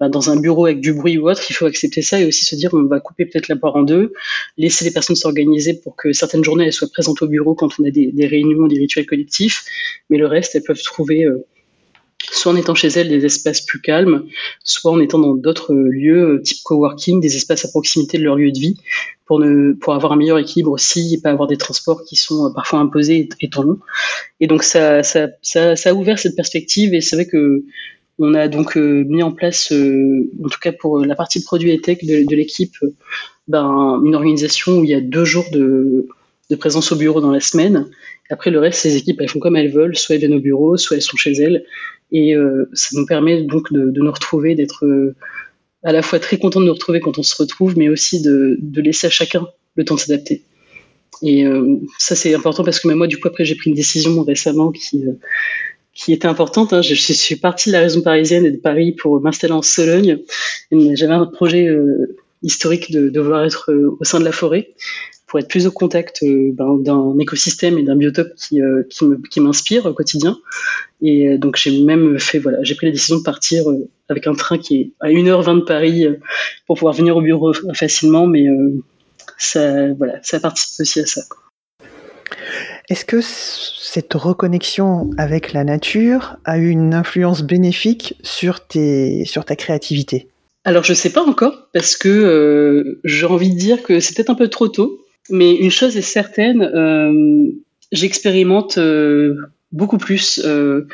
bah, 0.00 0.08
dans 0.08 0.30
un 0.30 0.40
bureau 0.40 0.66
avec 0.66 0.80
du 0.80 0.92
bruit 0.92 1.18
ou 1.18 1.28
autre, 1.28 1.42
il 1.50 1.54
faut 1.54 1.66
accepter 1.66 2.02
ça 2.02 2.20
et 2.20 2.26
aussi 2.26 2.44
se 2.44 2.54
dire 2.54 2.70
on 2.72 2.84
va 2.84 3.00
couper 3.00 3.26
peut-être 3.26 3.48
la 3.48 3.56
part 3.56 3.76
en 3.76 3.82
deux, 3.82 4.12
laisser 4.56 4.84
les 4.84 4.90
personnes 4.90 5.16
s'organiser 5.16 5.74
pour 5.74 5.96
que 5.96 6.12
certaines 6.12 6.44
journées 6.44 6.66
elles 6.66 6.72
soient 6.72 6.88
présentes 6.88 7.20
au 7.22 7.28
bureau 7.28 7.54
quand 7.54 7.78
on 7.78 7.84
a 7.84 7.90
des, 7.90 8.12
des 8.12 8.26
réunions, 8.26 8.66
des 8.66 8.78
rituels 8.78 9.06
collectifs, 9.06 9.64
mais 10.10 10.18
le 10.18 10.26
reste 10.26 10.54
elles 10.54 10.62
peuvent 10.62 10.82
trouver 10.82 11.26
soit 12.22 12.52
en 12.52 12.56
étant 12.56 12.74
chez 12.74 12.88
elles 12.88 13.08
des 13.08 13.24
espaces 13.24 13.60
plus 13.60 13.80
calmes, 13.80 14.24
soit 14.64 14.92
en 14.92 15.00
étant 15.00 15.18
dans 15.18 15.34
d'autres 15.34 15.74
lieux 15.74 16.40
type 16.44 16.58
coworking, 16.64 17.20
des 17.20 17.36
espaces 17.36 17.64
à 17.64 17.68
proximité 17.68 18.18
de 18.18 18.24
leur 18.24 18.36
lieu 18.36 18.50
de 18.50 18.58
vie, 18.58 18.76
pour, 19.26 19.38
ne, 19.38 19.72
pour 19.74 19.94
avoir 19.94 20.12
un 20.12 20.16
meilleur 20.16 20.38
équilibre 20.38 20.72
aussi 20.72 21.14
et 21.14 21.20
pas 21.20 21.30
avoir 21.30 21.48
des 21.48 21.56
transports 21.56 22.02
qui 22.04 22.16
sont 22.16 22.46
euh, 22.46 22.50
parfois 22.54 22.80
imposés 22.80 23.28
et, 23.40 23.50
trop 23.50 23.62
longs. 23.62 23.78
Et 24.40 24.46
donc 24.46 24.62
ça, 24.62 25.02
ça, 25.02 25.28
ça, 25.42 25.74
a 25.84 25.92
ouvert 25.92 26.18
cette 26.18 26.34
perspective 26.34 26.94
et 26.94 27.00
c'est 27.00 27.16
vrai 27.16 27.26
que 27.26 27.64
on 28.20 28.34
a 28.34 28.48
donc 28.48 28.76
euh, 28.76 29.04
mis 29.06 29.22
en 29.22 29.30
place, 29.30 29.70
euh, 29.70 30.28
en 30.44 30.48
tout 30.48 30.58
cas 30.60 30.72
pour 30.72 30.98
la 30.98 31.14
partie 31.14 31.40
produit 31.44 31.70
et 31.70 31.80
tech 31.80 31.98
de, 32.02 32.26
de 32.28 32.36
l'équipe, 32.36 32.74
ben, 33.46 34.02
une 34.04 34.16
organisation 34.16 34.78
où 34.78 34.84
il 34.84 34.90
y 34.90 34.94
a 34.94 35.00
deux 35.00 35.24
jours 35.24 35.44
de, 35.52 36.08
de 36.50 36.56
présence 36.56 36.92
au 36.92 36.96
bureau 36.96 37.20
dans 37.20 37.30
la 37.30 37.40
semaine. 37.40 37.86
Après, 38.30 38.50
le 38.50 38.58
reste, 38.58 38.80
ces 38.80 38.96
équipes, 38.96 39.20
elles 39.20 39.28
font 39.28 39.38
comme 39.38 39.56
elles 39.56 39.72
veulent, 39.72 39.96
soit 39.96 40.14
elles 40.14 40.20
viennent 40.20 40.34
au 40.34 40.40
bureau, 40.40 40.76
soit 40.76 40.96
elles 40.96 41.02
sont 41.02 41.16
chez 41.16 41.32
elles. 41.32 41.64
Et 42.12 42.34
euh, 42.34 42.68
ça 42.72 42.88
nous 42.92 43.06
permet 43.06 43.42
donc 43.42 43.72
de, 43.72 43.90
nous 43.94 44.12
retrouver, 44.12 44.54
d'être 44.54 44.84
à 45.82 45.92
la 45.92 46.02
fois 46.02 46.18
très 46.18 46.38
content 46.38 46.60
de 46.60 46.66
nous 46.66 46.72
retrouver 46.72 47.00
quand 47.00 47.18
on 47.18 47.22
se 47.22 47.34
retrouve, 47.36 47.76
mais 47.78 47.88
aussi 47.88 48.20
de, 48.22 48.58
laisser 48.76 49.06
à 49.06 49.10
chacun 49.10 49.46
le 49.76 49.84
temps 49.84 49.94
de 49.94 50.00
s'adapter. 50.00 50.42
Et 51.22 51.44
euh, 51.44 51.78
ça, 51.98 52.14
c'est 52.14 52.34
important 52.34 52.64
parce 52.64 52.80
que 52.80 52.88
même 52.88 52.98
moi, 52.98 53.06
du 53.06 53.18
coup, 53.18 53.28
après, 53.28 53.44
j'ai 53.44 53.54
pris 53.54 53.70
une 53.70 53.76
décision 53.76 54.22
récemment 54.22 54.70
qui, 54.70 55.04
euh, 55.04 55.12
qui 55.94 56.12
était 56.12 56.28
importante. 56.28 56.72
Hein. 56.72 56.82
Je, 56.82 56.94
suis 56.94 57.36
partie 57.36 57.70
de 57.70 57.72
la 57.72 57.80
région 57.80 58.02
parisienne 58.02 58.44
et 58.44 58.50
de 58.50 58.56
Paris 58.56 58.92
pour 58.92 59.20
m'installer 59.20 59.52
en 59.52 59.62
Sologne. 59.62 60.20
J'avais 60.70 61.14
un 61.14 61.26
projet 61.26 61.66
euh, 61.66 62.16
historique 62.42 62.92
de, 62.92 63.08
de 63.08 63.20
vouloir 63.20 63.44
être 63.44 63.72
au 63.72 64.04
sein 64.04 64.20
de 64.20 64.24
la 64.24 64.32
forêt 64.32 64.74
pour 65.28 65.38
être 65.38 65.48
plus 65.48 65.66
au 65.66 65.70
contact 65.70 66.22
euh, 66.22 66.50
ben, 66.54 66.78
d'un 66.78 67.16
écosystème 67.18 67.78
et 67.78 67.82
d'un 67.82 67.96
biotope 67.96 68.34
qui, 68.34 68.60
euh, 68.62 68.82
qui 69.30 69.40
m'inspire 69.40 69.86
au 69.86 69.92
quotidien. 69.92 70.38
Et 71.02 71.28
euh, 71.28 71.38
donc 71.38 71.56
j'ai 71.56 71.84
même 71.84 72.18
fait, 72.18 72.38
voilà, 72.38 72.58
j'ai 72.62 72.74
pris 72.74 72.86
la 72.86 72.92
décision 72.92 73.18
de 73.18 73.22
partir 73.22 73.64
avec 74.08 74.26
un 74.26 74.34
train 74.34 74.58
qui 74.58 74.80
est 74.80 74.92
à 75.00 75.08
1h20 75.08 75.60
de 75.60 75.64
Paris 75.64 76.06
pour 76.66 76.76
pouvoir 76.76 76.94
venir 76.94 77.16
au 77.16 77.20
bureau 77.20 77.52
facilement, 77.74 78.26
mais 78.26 78.46
ça, 79.36 79.92
voilà, 79.92 80.18
ça 80.22 80.40
participe 80.40 80.80
aussi 80.80 81.00
à 81.00 81.06
ça. 81.06 81.20
Est-ce 82.88 83.04
que 83.04 83.20
cette 83.20 84.14
reconnexion 84.14 85.10
avec 85.18 85.52
la 85.52 85.62
nature 85.62 86.36
a 86.46 86.56
eu 86.56 86.70
une 86.70 86.94
influence 86.94 87.42
bénéfique 87.42 88.14
sur, 88.22 88.66
tes, 88.66 89.26
sur 89.26 89.44
ta 89.44 89.56
créativité? 89.56 90.28
Alors 90.64 90.84
je 90.84 90.94
sais 90.94 91.10
pas 91.10 91.22
encore 91.22 91.68
parce 91.74 91.96
que 91.96 92.98
j'ai 93.04 93.26
envie 93.26 93.52
de 93.52 93.58
dire 93.58 93.82
que 93.82 94.00
c'était 94.00 94.30
un 94.30 94.34
peu 94.34 94.48
trop 94.48 94.68
tôt 94.68 95.04
mais 95.30 95.54
une 95.54 95.70
chose 95.70 95.96
est 95.96 96.02
certaine, 96.02 96.62
euh, 96.62 97.50
j'expérimente 97.92 98.78
euh, 98.78 99.34
beaucoup 99.72 99.98
plus. 99.98 100.40
Euh, 100.44 100.86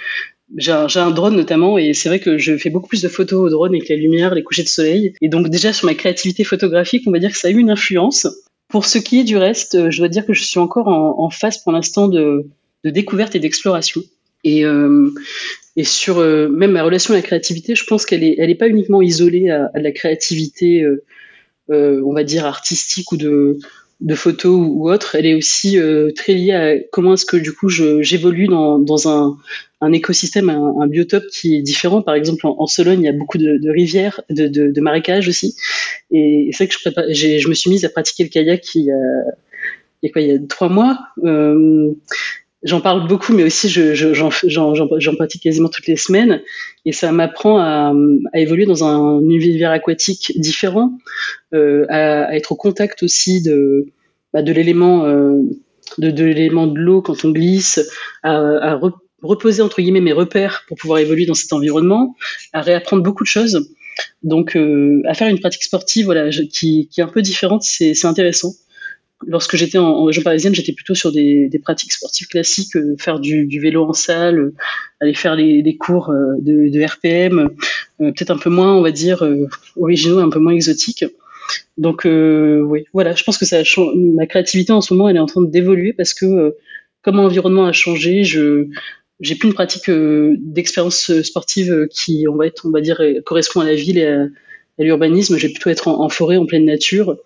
j'ai 0.57 0.73
un, 0.73 1.11
drone 1.11 1.37
notamment 1.37 1.79
et 1.79 1.95
c'est 1.95 2.09
vrai 2.09 2.21
que 2.21 2.39
je 2.39 2.57
fais 2.57 2.71
beaucoup 2.71 2.89
plus 2.89 3.03
de 3.03 3.09
photos 3.09 3.47
au 3.47 3.51
drone 3.51 3.75
avec 3.75 3.89
la 3.89 3.97
lumière, 3.97 4.35
les 4.35 4.43
couchers 4.43 4.63
de 4.63 4.69
soleil. 4.69 5.15
Et 5.21 5.29
donc 5.29 5.49
déjà 5.49 5.73
sur 5.73 5.87
ma 5.87 5.95
créativité 5.95 6.45
photographique, 6.45 7.05
on 7.07 7.11
va 7.11 7.19
dire 7.19 7.33
que 7.33 7.39
ça 7.39 7.49
a 7.49 7.51
eu 7.51 7.59
une 7.59 7.71
influence 7.71 8.29
pour 8.69 8.85
ce 8.85 8.99
qui 8.99 9.21
est 9.21 9.25
du 9.25 9.37
reste, 9.37 9.91
je 9.91 9.99
dois 9.99 10.09
dire 10.09 10.27
que 10.27 10.33
je 10.33 10.43
suis 10.43 10.59
encore 10.59 10.89
en, 10.89 11.31
phase 11.31 11.59
pour 11.59 11.73
l'instant 11.73 12.09
de, 12.09 12.47
découverte 12.85 13.35
et 13.35 13.39
d'exploration. 13.39 14.03
Et, 14.43 14.65
sur 15.83 16.19
même 16.19 16.73
ma 16.73 16.83
relation 16.83 17.15
à 17.15 17.17
la 17.17 17.23
créativité, 17.23 17.75
je 17.75 17.85
pense 17.85 18.05
qu'elle 18.05 18.25
est, 18.25 18.37
elle 18.39 18.51
est 18.51 18.57
pas 18.57 18.69
uniquement 18.69 19.01
isolée 19.01 19.51
à 19.51 19.71
la 19.75 19.93
créativité, 19.93 20.87
on 21.69 22.13
va 22.13 22.25
dire 22.25 22.47
artistique 22.47 23.13
ou 23.13 23.17
de 23.17 23.59
de 24.01 24.15
photos 24.15 24.55
ou, 24.55 24.91
autre, 24.91 25.15
elle 25.15 25.27
est 25.27 25.35
aussi 25.35 25.79
euh, 25.79 26.11
très 26.11 26.35
liée 26.35 26.53
à 26.53 26.75
comment 26.93 27.15
est-ce 27.15 27.25
que 27.25 27.37
du 27.37 27.53
coup 27.53 27.69
j'évolue 27.69 28.49
dans, 28.49 28.79
dans 28.79 29.09
un, 29.09 29.37
un 29.81 29.93
écosystème, 29.93 30.51
un, 30.51 30.87
biotope 30.87 31.27
qui 31.27 31.57
est 31.57 31.63
différent. 31.63 32.03
Par 32.03 32.15
exemple, 32.15 32.47
en, 32.47 32.67
Sologne, 32.67 33.03
il 33.03 33.05
y 33.05 33.09
a 33.09 33.13
beaucoup 33.13 33.39
de, 33.39 33.71
rivières, 33.71 34.21
de, 34.31 34.81
marécages 34.81 35.29
aussi. 35.29 35.57
Et 36.11 36.51
c'est 36.53 36.65
vrai 36.65 36.75
que 36.75 37.13
je, 37.13 37.49
me 37.49 37.55
suis 37.55 37.71
mise 37.71 37.85
à 37.85 37.89
pratiquer 37.89 38.25
le 38.25 38.31
kayak 38.31 38.75
il 38.75 38.85
y 38.85 38.91
a, 38.91 38.97
il 40.03 40.27
y 40.27 40.33
a 40.33 40.39
trois 40.49 40.69
mois. 40.69 40.99
Euh, 41.25 41.93
j'en 42.65 42.81
parle 42.81 43.07
beaucoup, 43.07 43.33
mais 43.33 43.45
aussi 43.45 43.69
j'en 43.69 45.17
pratique 45.17 45.43
quasiment 45.43 45.69
toutes 45.69 45.87
les 45.87 45.97
semaines. 45.97 46.43
Et 46.85 46.93
ça 46.93 47.13
m'apprend 47.13 47.59
à, 47.59 47.93
évoluer 48.35 48.67
dans 48.67 48.85
un 48.85 49.21
univers 49.21 49.71
aquatique 49.71 50.33
différent, 50.37 50.99
euh, 51.53 51.87
à, 51.89 52.35
être 52.35 52.53
au 52.53 52.57
contact 52.57 53.03
aussi 53.03 53.43
de, 53.43 53.87
bah, 54.33 54.41
l'élément 54.41 55.05
euh, 55.05 55.43
de, 55.99 56.25
l'élément 56.25 56.67
de 56.67 56.79
l'eau 56.79 57.03
quand 57.03 57.25
on 57.25 57.31
glisse, 57.31 57.81
à, 58.23 58.35
à 58.35 58.81
reposer 59.23 59.63
entre 59.63 59.81
guillemets 59.81 60.01
mes 60.01 60.13
repères 60.13 60.65
pour 60.67 60.77
pouvoir 60.77 60.99
évoluer 60.99 61.27
dans 61.27 61.35
cet 61.35 61.53
environnement, 61.53 62.17
à 62.53 62.63
réapprendre 62.63 63.03
beaucoup 63.03 63.23
de 63.23 63.29
choses. 63.29 63.71
Donc, 64.25 64.57
euh, 64.57 65.03
à 65.07 65.15
faire 65.15 65.29
une 65.29 65.39
pratique 65.39 65.63
sportive, 65.63 66.07
voilà, 66.07 66.29
qui, 66.31 66.89
qui 66.91 67.01
est 67.01 67.05
un 67.05 67.09
peu 67.09 67.23
différente, 67.23 67.63
c'est 67.63 68.05
intéressant 68.05 68.55
lorsque 69.27 69.57
j'étais 69.57 69.79
en, 69.79 70.05
région 70.05 70.23
parisienne, 70.23 70.55
j'étais 70.55 70.73
plutôt 70.73 70.95
sur 70.95 71.13
des, 71.13 71.51
pratiques 71.63 71.93
sportives 71.93 72.29
classiques, 72.29 72.77
euh, 72.77 72.97
faire 72.99 73.21
du, 73.21 73.59
vélo 73.61 73.85
en 73.85 73.93
salle, 73.93 74.39
euh, 74.39 74.55
aller 75.01 75.15
faire 75.15 75.37
les, 75.37 75.77
cours 75.77 76.11
euh, 76.11 76.37
de, 76.41 76.85
RPM, 76.85 77.51
peut-être 77.99 78.31
un 78.31 78.39
peu 78.39 78.51
moins, 78.51 78.75
on 78.75 78.83
va 78.83 78.91
dire, 78.91 79.27
originaux, 79.77 80.19
un 80.19 80.31
peu 80.31 80.39
moins 80.39 80.53
exotiques. 80.53 81.05
Donc 81.79 82.03
oui, 82.05 82.85
voilà, 82.93 83.15
je 83.15 83.23
pense 83.23 83.39
que 83.39 83.45
ça 83.45 83.63
ma 83.97 84.27
créativité 84.27 84.73
en 84.73 84.81
ce 84.81 84.95
moment, 84.95 85.09
elle 85.09 85.17
est 85.17 85.21
en 85.21 85.27
train 85.27 85.43
d'évoluer 85.43 85.93
parce 85.93 86.15
que 86.15 86.55
comme 87.03 87.17
mon 87.17 87.25
environnement 87.25 87.67
a 87.67 87.73
changé, 87.73 88.25
je 88.25 88.69
j'ai 89.21 89.37
plus 89.37 89.49
une 89.49 89.55
pratique 89.55 89.91
d'expérience 89.91 91.21
sportive 91.23 91.87
qui, 91.91 92.27
on 92.29 92.37
va 92.37 92.47
on 92.65 92.81
dire, 92.81 93.01
correspond 93.25 93.61
à 93.61 93.65
la 93.65 93.75
ville 93.75 93.99
et 93.99 94.07
à, 94.07 94.27
à 94.79 94.83
l'urbanisme, 94.83 95.37
je 95.37 95.47
vais 95.47 95.53
plutôt 95.53 95.71
être 95.71 95.89
en, 95.89 96.09
forêt, 96.09 96.37
en 96.37 96.47
pleine 96.47 96.65
nature. 96.65 97.17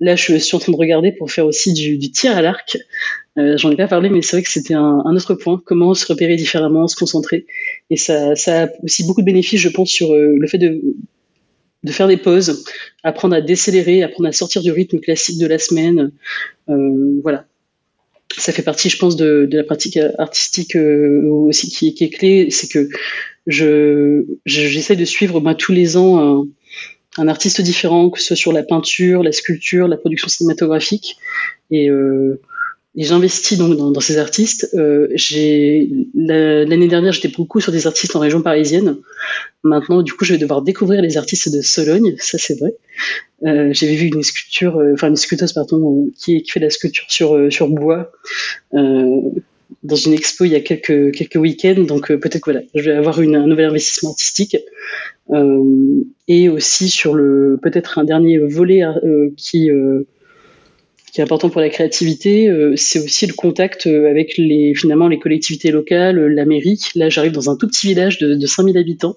Là, 0.00 0.16
je 0.16 0.36
suis 0.36 0.56
en 0.56 0.58
train 0.58 0.72
de 0.72 0.76
regarder 0.76 1.12
pour 1.12 1.30
faire 1.30 1.46
aussi 1.46 1.72
du, 1.72 1.98
tir 2.10 2.36
à 2.36 2.42
l'arc. 2.42 2.78
Euh, 3.36 3.56
J'en 3.58 3.70
ai 3.70 3.76
pas 3.76 3.88
parlé, 3.88 4.08
mais 4.08 4.22
c'est 4.22 4.36
vrai 4.36 4.42
que 4.42 4.50
c'était 4.50 4.74
un, 4.74 5.02
autre 5.14 5.34
point. 5.34 5.60
Comment 5.64 5.92
se 5.94 6.06
repérer 6.06 6.36
différemment, 6.36 6.88
se 6.88 6.96
concentrer. 6.96 7.46
Et 7.90 7.96
ça, 7.96 8.34
ça 8.36 8.64
a 8.64 8.68
aussi 8.82 9.04
beaucoup 9.04 9.20
de 9.20 9.26
bénéfices, 9.26 9.60
je 9.60 9.68
pense, 9.68 9.90
sur 9.90 10.12
euh, 10.12 10.34
le 10.38 10.46
fait 10.46 10.58
de, 10.58 10.80
de 11.82 11.92
faire 11.92 12.08
des 12.08 12.16
pauses, 12.16 12.64
apprendre 13.02 13.34
à 13.34 13.42
décélérer, 13.42 14.02
apprendre 14.02 14.28
à 14.28 14.32
sortir 14.32 14.62
du 14.62 14.72
rythme 14.72 14.98
classique 14.98 15.38
de 15.38 15.46
la 15.46 15.58
semaine. 15.58 16.10
Euh, 16.70 17.20
voilà. 17.22 17.44
Ça 18.38 18.52
fait 18.52 18.62
partie, 18.62 18.88
je 18.88 18.96
pense, 18.96 19.14
de, 19.14 19.46
la 19.52 19.62
pratique 19.62 19.98
artistique 20.18 20.74
aussi 20.74 21.68
qui, 21.68 22.02
est 22.02 22.08
clé. 22.08 22.48
C'est 22.50 22.68
que 22.68 22.88
je 23.46 24.24
j'essaie 24.46 24.96
de 24.96 25.04
suivre 25.04 25.40
tous 25.56 25.72
les 25.72 25.96
ans 25.96 26.46
artiste 27.18 27.60
différent, 27.60 28.10
que 28.10 28.18
ce 28.18 28.26
soit 28.26 28.36
sur 28.36 28.52
la 28.52 28.62
peinture, 28.62 29.22
la 29.22 29.32
sculpture, 29.32 29.88
la 29.88 29.96
production 29.96 30.28
cinématographique. 30.28 31.16
Et, 31.70 31.88
euh, 31.90 32.40
j'investis 32.96 33.58
donc 33.58 33.76
dans, 33.76 34.00
ces 34.00 34.18
artistes. 34.18 34.70
Euh, 34.74 35.08
l'année 36.14 36.88
dernière, 36.88 37.12
j'étais 37.12 37.28
beaucoup 37.28 37.60
sur 37.60 37.72
des 37.72 37.86
artistes 37.86 38.14
en 38.14 38.20
région 38.20 38.42
parisienne. 38.42 38.98
Maintenant, 39.64 40.02
du 40.02 40.12
coup, 40.12 40.24
je 40.24 40.34
vais 40.34 40.38
devoir 40.38 40.62
découvrir 40.62 41.02
les 41.02 41.16
artistes 41.16 41.52
de 41.52 41.60
Sologne. 41.60 42.14
Ça, 42.18 42.38
c'est 42.38 42.58
vrai. 42.58 42.74
Euh, 43.44 43.70
J'avais 43.72 43.96
vu 43.96 44.06
une 44.06 44.22
sculpture, 44.22 44.78
euh, 44.78 44.92
enfin 44.94 45.08
une 45.08 45.16
sculpteuse 45.16 45.52
pardon, 45.52 46.08
qui, 46.16 46.42
qui 46.42 46.50
fait 46.50 46.60
de 46.60 46.66
la 46.66 46.70
sculpture 46.70 47.06
sur 47.08 47.52
sur 47.52 47.68
bois. 47.68 48.12
Dans 49.82 49.96
une 49.96 50.12
expo 50.12 50.44
il 50.44 50.52
y 50.52 50.56
a 50.56 50.60
quelques 50.60 51.12
quelques 51.12 51.36
week-ends, 51.36 51.82
donc 51.82 52.08
peut-être 52.08 52.40
que 52.40 52.52
voilà, 52.52 52.62
je 52.74 52.90
vais 52.90 52.96
avoir 52.96 53.18
un 53.18 53.46
nouvel 53.46 53.66
investissement 53.66 54.10
artistique. 54.10 54.56
Euh, 55.30 56.04
et 56.28 56.48
aussi 56.50 56.88
sur 56.88 57.14
le 57.14 57.58
peut-être 57.62 57.98
un 57.98 58.04
dernier 58.04 58.38
volet 58.38 58.82
euh, 58.84 59.30
qui 59.36 59.70
euh, 59.70 60.06
qui 61.12 61.20
est 61.20 61.24
important 61.24 61.48
pour 61.48 61.60
la 61.60 61.68
créativité, 61.68 62.50
c'est 62.74 62.98
aussi 62.98 63.24
le 63.28 63.34
contact 63.34 63.86
avec 63.86 64.36
les 64.36 64.74
finalement 64.74 65.06
les 65.06 65.20
collectivités 65.20 65.70
locales, 65.70 66.18
la 66.26 66.44
mairie. 66.44 66.80
Là, 66.96 67.08
j'arrive 67.08 67.30
dans 67.30 67.48
un 67.48 67.56
tout 67.56 67.68
petit 67.68 67.86
village 67.86 68.18
de, 68.18 68.34
de 68.34 68.46
5000 68.48 68.76
habitants, 68.76 69.16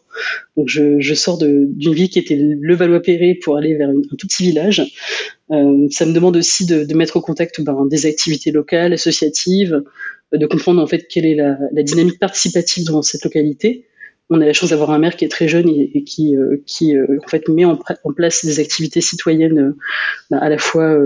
donc 0.55 0.69
je, 0.69 0.99
je 0.99 1.13
sors 1.15 1.39
d'une 1.39 1.93
ville 1.95 2.09
qui 2.09 2.19
était 2.19 2.37
le 2.37 2.75
Valois-Perret 2.75 3.39
pour 3.43 3.57
aller 3.57 3.73
vers 3.73 3.89
un 3.89 3.99
tout 4.15 4.27
petit 4.27 4.43
village. 4.43 4.83
Euh, 5.49 5.87
ça 5.89 6.05
me 6.05 6.13
demande 6.13 6.37
aussi 6.37 6.67
de, 6.67 6.83
de 6.83 6.93
mettre 6.93 7.17
au 7.17 7.21
contact 7.21 7.61
ben, 7.61 7.87
des 7.87 8.05
activités 8.05 8.51
locales, 8.51 8.93
associatives, 8.93 9.81
de 10.33 10.45
comprendre 10.45 10.81
en 10.81 10.87
fait 10.87 11.07
quelle 11.07 11.25
est 11.25 11.35
la, 11.35 11.57
dynamique 11.83 12.19
participative 12.19 12.85
dans 12.85 13.01
cette 13.01 13.23
localité 13.23 13.87
on 14.29 14.41
a 14.41 14.45
la 14.45 14.53
chance 14.53 14.71
d'avoir 14.71 14.91
un 14.91 14.99
maire 14.99 15.15
qui 15.15 15.25
est 15.25 15.29
très 15.29 15.47
jeune 15.47 15.69
et, 15.69 16.03
qui, 16.03 16.35
euh, 16.35 16.61
euh, 16.81 17.19
en 17.23 17.27
fait 17.27 17.47
met 17.47 17.65
en, 17.65 17.77
place 18.15 18.45
des 18.45 18.59
activités 18.59 19.01
citoyennes 19.01 19.59
euh, 19.59 19.77
bah, 20.29 20.39
à 20.41 20.49
la 20.49 20.57
fois 20.57 20.97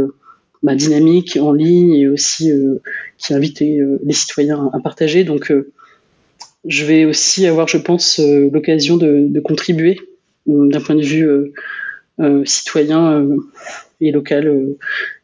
bah, 0.63 0.75
dynamiques 0.75 1.37
en 1.39 1.53
ligne 1.53 1.93
et 1.93 2.07
aussi 2.07 2.51
qui 3.17 3.33
invite 3.33 3.59
les 3.59 4.13
citoyens 4.13 4.69
à 4.73 4.79
partager. 4.79 5.23
Donc 5.23 5.53
je 6.65 6.85
vais 6.85 7.05
aussi 7.05 7.45
avoir, 7.47 7.67
je 7.67 7.77
pense, 7.77 8.19
l'occasion 8.19 8.97
de, 8.97 9.39
contribuer 9.39 9.99
d'un 10.45 10.81
point 10.81 10.95
de 10.95 11.03
vue 11.03 11.27
citoyen 12.45 13.27
et 13.99 14.11
local. 14.11 14.75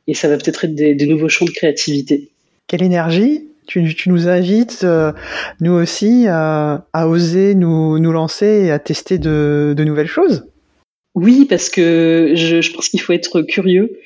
et 0.08 0.14
ça 0.14 0.28
va 0.28 0.38
peut-être 0.38 0.66
être 0.66 0.76
des 0.76 1.08
nouveaux 1.08 1.30
champs 1.30 1.46
de 1.46 1.52
créativité. 1.52 2.30
Quelle 2.68 2.84
énergie 2.84 3.48
tu, 3.68 4.10
nous 4.10 4.28
invites, 4.28 4.82
euh, 4.84 5.12
nous 5.60 5.74
aussi, 5.74 6.26
à, 6.28 6.86
oser 6.94 7.54
nous, 7.56 8.00
nous, 8.00 8.12
lancer 8.12 8.64
et 8.66 8.72
à 8.72 8.80
tester 8.80 9.18
de, 9.18 9.76
nouvelles 9.78 10.08
choses 10.08 10.46
Oui, 11.14 11.46
parce 11.46 11.70
que 11.70 12.32
je, 12.36 12.74
pense 12.74 12.90
qu'il 12.90 13.02
faut 13.02 13.14
être 13.14 13.42
curieux. 13.42 14.00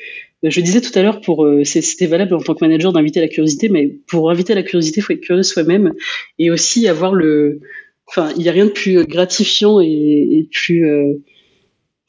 Je 0.43 0.59
disais 0.59 0.81
tout 0.81 0.97
à 0.97 1.03
l'heure, 1.03 1.21
pour 1.21 1.45
euh, 1.45 1.63
c'était 1.63 2.07
valable 2.07 2.33
en 2.33 2.41
tant 2.41 2.55
que 2.55 2.65
manager 2.65 2.91
d'inviter 2.91 3.19
la 3.19 3.27
curiosité, 3.27 3.69
mais 3.69 3.95
pour 4.07 4.31
inviter 4.31 4.55
la 4.55 4.63
curiosité, 4.63 4.99
il 4.99 5.03
faut 5.03 5.13
être 5.13 5.21
curieux 5.21 5.43
soi-même 5.43 5.93
et 6.39 6.49
aussi 6.49 6.87
avoir 6.87 7.13
le. 7.13 7.59
Enfin, 8.07 8.33
il 8.35 8.41
n'y 8.41 8.49
a 8.49 8.51
rien 8.51 8.65
de 8.65 8.71
plus 8.71 9.05
gratifiant 9.05 9.79
et, 9.79 9.85
et 9.85 10.49
plus, 10.51 10.89
euh, 10.89 11.13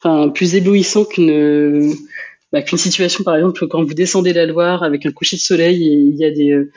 enfin, 0.01 0.29
plus 0.29 0.55
éblouissant 0.55 1.05
qu'une 1.05 1.93
bah, 2.51 2.63
qu'une 2.63 2.79
situation, 2.79 3.23
par 3.23 3.35
exemple, 3.35 3.67
quand 3.67 3.83
vous 3.83 3.93
descendez 3.93 4.33
la 4.33 4.47
Loire 4.47 4.81
avec 4.81 5.05
un 5.05 5.11
coucher 5.11 5.37
de 5.37 5.41
soleil 5.41 5.87
et 5.87 5.93
il 5.93 6.15
y 6.15 6.25
a 6.25 6.31
des 6.31 6.67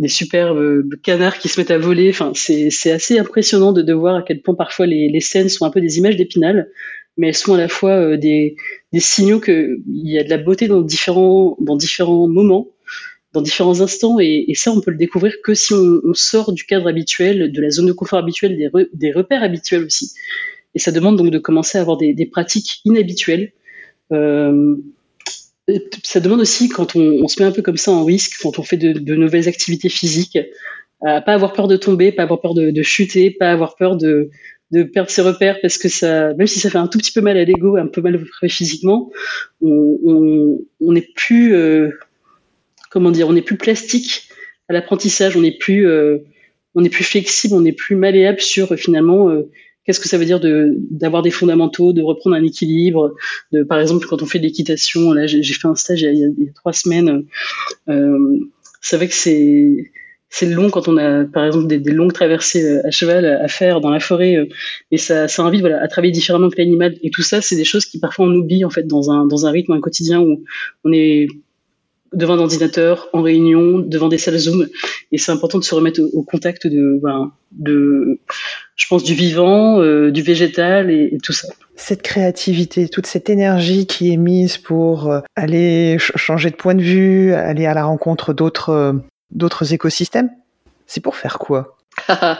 des 0.00 0.08
superbes 0.08 0.94
canards 1.02 1.38
qui 1.38 1.48
se 1.48 1.60
mettent 1.60 1.70
à 1.70 1.78
voler. 1.78 2.08
Enfin, 2.10 2.32
c'est 2.34 2.90
assez 2.90 3.18
impressionnant 3.18 3.72
de, 3.72 3.92
voir 3.92 4.16
à 4.16 4.22
quel 4.22 4.40
point 4.40 4.54
parfois 4.54 4.86
les, 4.86 5.20
scènes 5.20 5.50
sont 5.50 5.66
un 5.66 5.70
peu 5.70 5.80
des 5.80 5.98
images 5.98 6.16
d'épinal, 6.16 6.70
mais 7.18 7.28
elles 7.28 7.36
sont 7.36 7.54
à 7.54 7.58
la 7.58 7.68
fois 7.68 7.92
euh, 7.92 8.16
des, 8.16 8.56
des 8.92 9.00
signaux 9.00 9.40
qu'il 9.40 9.82
y 9.86 10.18
a 10.18 10.24
de 10.24 10.30
la 10.30 10.38
beauté 10.38 10.68
dans 10.68 10.80
différents, 10.80 11.56
moments, 11.60 12.68
dans 13.34 13.42
différents 13.42 13.82
instants, 13.82 14.18
et, 14.18 14.50
ça, 14.54 14.72
on 14.72 14.80
peut 14.80 14.90
le 14.90 14.96
découvrir 14.96 15.34
que 15.44 15.52
si 15.52 15.74
on, 15.74 16.14
sort 16.14 16.52
du 16.52 16.64
cadre 16.64 16.88
habituel, 16.88 17.52
de 17.52 17.60
la 17.60 17.68
zone 17.68 17.86
de 17.86 17.92
confort 17.92 18.18
habituelle, 18.18 18.56
des, 18.94 19.12
repères 19.12 19.42
habituels 19.42 19.84
aussi. 19.84 20.12
Et 20.74 20.78
ça 20.78 20.92
demande 20.92 21.18
donc 21.18 21.30
de 21.30 21.38
commencer 21.38 21.76
à 21.76 21.82
avoir 21.82 21.98
des, 21.98 22.14
des 22.14 22.26
pratiques 22.26 22.80
inhabituelles. 22.86 23.52
Euh, 24.12 24.76
ça 26.02 26.20
demande 26.20 26.40
aussi, 26.40 26.68
quand 26.68 26.96
on, 26.96 27.26
se 27.28 27.42
met 27.42 27.48
un 27.48 27.52
peu 27.52 27.62
comme 27.62 27.76
ça 27.76 27.90
en 27.90 28.04
risque, 28.04 28.38
quand 28.42 28.58
on 28.58 28.62
fait 28.62 28.76
de, 28.76 29.14
nouvelles 29.14 29.48
activités 29.48 29.88
physiques, 29.88 30.38
à 31.02 31.20
pas 31.20 31.32
avoir 31.32 31.52
peur 31.52 31.68
de 31.68 31.76
tomber, 31.76 32.12
pas 32.12 32.22
avoir 32.22 32.40
peur 32.40 32.54
de, 32.54 32.82
chuter, 32.82 33.30
pas 33.30 33.50
avoir 33.50 33.76
peur 33.76 33.96
de, 33.96 34.30
perdre 34.92 35.10
ses 35.10 35.22
repères 35.22 35.58
parce 35.60 35.78
que 35.78 35.88
ça, 35.88 36.32
même 36.34 36.46
si 36.46 36.60
ça 36.60 36.70
fait 36.70 36.78
un 36.78 36.86
tout 36.86 36.98
petit 36.98 37.12
peu 37.12 37.20
mal 37.20 37.36
à 37.36 37.44
l'ego, 37.44 37.76
un 37.76 37.86
peu 37.86 38.00
mal 38.00 38.24
physiquement, 38.48 39.10
on, 39.60 40.58
n'est 40.80 41.08
plus, 41.14 41.54
euh, 41.54 41.90
comment 42.90 43.10
dire, 43.10 43.28
on 43.28 43.36
est 43.36 43.42
plus 43.42 43.56
plastique 43.56 44.28
à 44.68 44.72
l'apprentissage, 44.72 45.36
on 45.36 45.42
est 45.42 45.58
plus, 45.58 45.88
euh, 45.88 46.18
on 46.74 46.84
est 46.84 46.90
plus 46.90 47.04
flexible, 47.04 47.54
on 47.54 47.64
est 47.64 47.72
plus 47.72 47.96
malléable 47.96 48.40
sur 48.40 48.76
finalement 48.76 49.28
euh, 49.28 49.50
Qu'est-ce 49.90 49.98
que 49.98 50.08
ça 50.08 50.18
veut 50.18 50.24
dire 50.24 50.38
de 50.38 50.76
d'avoir 50.88 51.20
des 51.20 51.32
fondamentaux, 51.32 51.92
de 51.92 52.00
reprendre 52.00 52.36
un 52.36 52.44
équilibre 52.44 53.12
de, 53.50 53.64
Par 53.64 53.80
exemple, 53.80 54.06
quand 54.06 54.22
on 54.22 54.26
fait 54.26 54.38
de 54.38 54.44
l'équitation, 54.44 55.12
là 55.12 55.26
j'ai 55.26 55.42
fait 55.42 55.66
un 55.66 55.74
stage 55.74 56.02
il 56.02 56.16
y 56.16 56.24
a, 56.24 56.52
trois 56.54 56.72
semaines. 56.72 57.24
Euh, 57.88 58.38
c'est 58.80 58.94
vrai 58.94 59.08
que 59.08 59.14
c'est 59.14 59.90
c'est 60.28 60.46
long 60.46 60.70
quand 60.70 60.86
on 60.86 60.96
a 60.96 61.24
par 61.24 61.44
exemple 61.44 61.66
des, 61.66 61.90
longues 61.90 62.12
traversées 62.12 62.64
euh, 62.64 62.86
à 62.86 62.92
cheval 62.92 63.26
à 63.26 63.48
faire 63.48 63.80
dans 63.80 63.90
la 63.90 63.98
forêt 63.98 64.36
euh, 64.36 64.46
et 64.92 64.96
ça, 64.96 65.26
ça 65.26 65.42
invite 65.42 65.60
voilà 65.60 65.82
à 65.82 65.88
travailler 65.88 66.12
différemment 66.12 66.50
que 66.50 66.58
l'animal 66.58 66.96
et 67.02 67.10
tout 67.10 67.22
ça 67.22 67.40
c'est 67.40 67.56
des 67.56 67.64
choses 67.64 67.84
qui 67.84 67.98
parfois 67.98 68.26
on 68.26 68.34
oublie 68.36 68.64
en 68.64 68.70
fait 68.70 68.86
dans 68.86 69.10
un 69.10 69.26
dans 69.26 69.44
un 69.46 69.50
rythme 69.50 69.72
un 69.72 69.80
quotidien 69.80 70.20
où 70.20 70.44
on 70.84 70.92
est 70.92 71.26
devant 72.12 72.34
un 72.34 72.38
ordinateur, 72.38 73.08
en 73.12 73.22
réunion, 73.22 73.78
devant 73.78 74.08
des 74.08 74.18
salles 74.18 74.38
Zoom. 74.38 74.66
Et 75.12 75.18
c'est 75.18 75.32
important 75.32 75.58
de 75.58 75.64
se 75.64 75.74
remettre 75.74 76.00
au, 76.12 76.22
contact 76.22 76.66
de, 76.66 76.98
ben, 77.02 77.32
de, 77.52 78.18
je 78.76 78.86
pense, 78.88 79.04
du 79.04 79.14
vivant, 79.14 79.80
euh, 79.80 80.10
du 80.10 80.22
végétal 80.22 80.90
et, 80.90 81.18
tout 81.22 81.32
ça. 81.32 81.48
Cette 81.76 82.02
créativité, 82.02 82.88
toute 82.88 83.06
cette 83.06 83.30
énergie 83.30 83.86
qui 83.86 84.12
est 84.12 84.16
mise 84.16 84.58
pour 84.58 85.10
euh, 85.10 85.20
aller 85.36 85.96
changer 85.98 86.50
de 86.50 86.56
point 86.56 86.74
de 86.74 86.82
vue, 86.82 87.32
aller 87.32 87.66
à 87.66 87.74
la 87.74 87.84
rencontre 87.84 88.32
d'autres, 88.32 88.70
euh, 88.70 88.92
d'autres 89.30 89.72
écosystèmes, 89.72 90.30
c'est 90.86 91.02
pour 91.02 91.16
faire 91.16 91.38
quoi? 91.38 91.76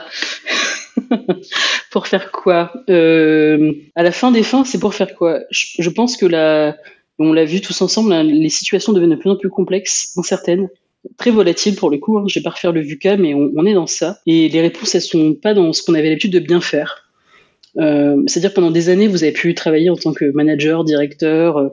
Pour 1.89 2.07
faire 2.07 2.31
quoi? 2.31 2.71
À 2.87 4.03
la 4.03 4.11
fin 4.11 4.31
des 4.31 4.43
fins, 4.43 4.63
c'est 4.65 4.79
pour 4.79 4.93
faire 4.93 5.15
quoi? 5.15 5.39
Je, 5.49 5.65
je 5.79 5.89
pense 5.89 6.15
que 6.15 6.25
la 6.25 6.75
on 7.23 7.33
l'a 7.33 7.45
vu 7.45 7.61
tous 7.61 7.81
ensemble, 7.81 8.13
hein, 8.13 8.23
les 8.23 8.49
situations 8.49 8.93
deviennent 8.93 9.11
de 9.11 9.15
plus 9.15 9.29
en 9.29 9.35
plus 9.35 9.49
complexes, 9.49 10.13
incertaines, 10.17 10.69
très 11.17 11.31
volatiles 11.31 11.75
pour 11.75 11.89
le 11.89 11.97
coup. 11.97 12.17
Hein. 12.17 12.25
Je 12.27 12.39
vais 12.39 12.43
pas 12.43 12.51
refaire 12.51 12.71
le 12.71 12.81
VUCA, 12.81 13.17
mais 13.17 13.33
on, 13.33 13.65
est 13.65 13.73
dans 13.73 13.87
ça. 13.87 14.19
Et 14.25 14.49
les 14.49 14.61
réponses, 14.61 14.95
elles 14.95 15.01
sont 15.01 15.33
pas 15.33 15.53
dans 15.53 15.73
ce 15.73 15.83
qu'on 15.83 15.93
avait 15.93 16.09
l'habitude 16.09 16.33
de 16.33 16.39
bien 16.39 16.61
faire. 16.61 17.09
Euh, 17.77 18.21
c'est-à-dire 18.27 18.53
pendant 18.53 18.71
des 18.71 18.89
années, 18.89 19.07
vous 19.07 19.23
avez 19.23 19.31
pu 19.31 19.53
travailler 19.55 19.89
en 19.89 19.95
tant 19.95 20.13
que 20.13 20.25
manager, 20.25 20.83
directeur, 20.83 21.57
euh, 21.57 21.69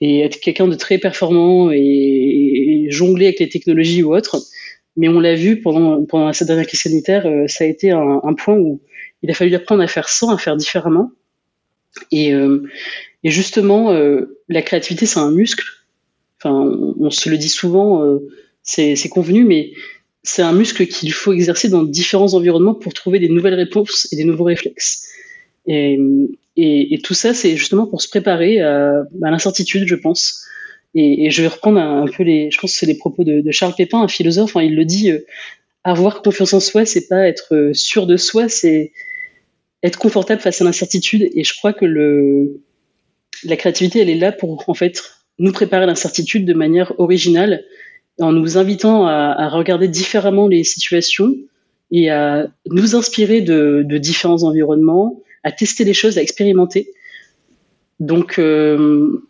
et 0.00 0.20
être 0.20 0.40
quelqu'un 0.40 0.68
de 0.68 0.74
très 0.74 0.98
performant 0.98 1.70
et, 1.72 2.86
jongler 2.90 3.26
avec 3.26 3.40
les 3.40 3.48
technologies 3.48 4.02
ou 4.02 4.14
autres. 4.14 4.38
Mais 4.96 5.08
on 5.08 5.20
l'a 5.20 5.34
vu 5.34 5.60
pendant, 5.60 6.04
pendant 6.04 6.32
cette 6.32 6.46
dernière 6.46 6.66
crise 6.66 6.80
sanitaire, 6.80 7.26
euh, 7.26 7.46
ça 7.48 7.64
a 7.64 7.66
été 7.66 7.90
un, 7.90 8.34
point 8.34 8.56
où 8.56 8.80
il 9.22 9.30
a 9.30 9.34
fallu 9.34 9.54
apprendre 9.54 9.82
à 9.82 9.86
faire 9.86 10.08
sans, 10.08 10.30
à 10.30 10.38
faire 10.38 10.56
différemment. 10.56 11.10
Et, 12.12 12.32
et 13.26 13.30
justement, 13.30 13.90
euh, 13.90 14.38
la 14.48 14.62
créativité, 14.62 15.04
c'est 15.04 15.18
un 15.18 15.32
muscle. 15.32 15.64
On, 16.44 17.10
se 17.10 17.28
le 17.28 17.36
dit 17.36 17.48
souvent, 17.48 18.04
euh, 18.04 18.20
c'est 18.62 19.08
convenu, 19.08 19.44
mais 19.44 19.72
c'est 20.22 20.42
un 20.42 20.52
muscle 20.52 20.86
qu'il 20.86 21.12
faut 21.12 21.32
exercer 21.32 21.68
dans 21.68 21.82
différents 21.82 22.34
environnements 22.34 22.76
pour 22.76 22.94
trouver 22.94 23.18
des 23.18 23.28
nouvelles 23.28 23.54
réponses 23.54 24.06
et 24.12 24.16
des 24.16 24.22
nouveaux 24.22 24.44
réflexes. 24.44 25.08
Et, 25.66 25.98
tout 27.02 27.14
ça, 27.14 27.34
c'est 27.34 27.56
justement 27.56 27.88
pour 27.88 28.00
se 28.00 28.08
préparer 28.08 28.60
à, 28.60 29.02
l'incertitude, 29.20 29.88
je 29.88 29.96
pense. 29.96 30.46
Et, 30.94 31.28
je 31.32 31.42
vais 31.42 31.48
reprendre 31.48 31.80
un, 31.80 32.06
peu 32.06 32.22
les, 32.22 32.52
je 32.52 32.60
pense 32.60 32.80
les 32.82 32.94
propos 32.94 33.24
de, 33.24 33.50
Charles 33.50 33.74
Pépin, 33.76 34.02
un 34.02 34.08
philosophe. 34.08 34.56
Hein, 34.56 34.62
il 34.62 34.76
le 34.76 34.84
dit, 34.84 35.10
euh, 35.10 35.26
avoir 35.82 36.22
confiance 36.22 36.54
en 36.54 36.60
soi, 36.60 36.86
c'est 36.86 37.08
pas 37.08 37.26
être 37.26 37.72
sûr 37.72 38.06
de 38.06 38.16
soi, 38.16 38.48
c'est 38.48 38.92
être 39.82 39.98
confortable 39.98 40.40
face 40.40 40.60
à 40.60 40.64
l'incertitude. 40.64 41.28
Et 41.34 41.42
je 41.42 41.54
crois 41.56 41.72
que 41.72 41.86
le, 41.86 42.62
la 43.44 43.56
créativité, 43.56 44.00
elle 44.00 44.10
est 44.10 44.18
là 44.18 44.32
pour 44.32 44.68
en 44.68 44.74
fait 44.74 45.02
nous 45.38 45.52
préparer 45.52 45.86
l'incertitude 45.86 46.44
de 46.44 46.54
manière 46.54 46.92
originale, 46.98 47.64
en 48.20 48.32
nous 48.32 48.56
invitant 48.56 49.06
à, 49.06 49.48
regarder 49.48 49.88
différemment 49.88 50.48
les 50.48 50.64
situations 50.64 51.34
et 51.90 52.10
à 52.10 52.48
nous 52.66 52.96
inspirer 52.96 53.42
de, 53.42 53.84
différents 53.98 54.42
environnements, 54.42 55.22
à 55.44 55.52
tester 55.52 55.84
les 55.84 55.94
choses, 55.94 56.16
à 56.18 56.22
expérimenter. 56.22 56.90
Donc, 58.00 58.38
euh, 58.38 59.22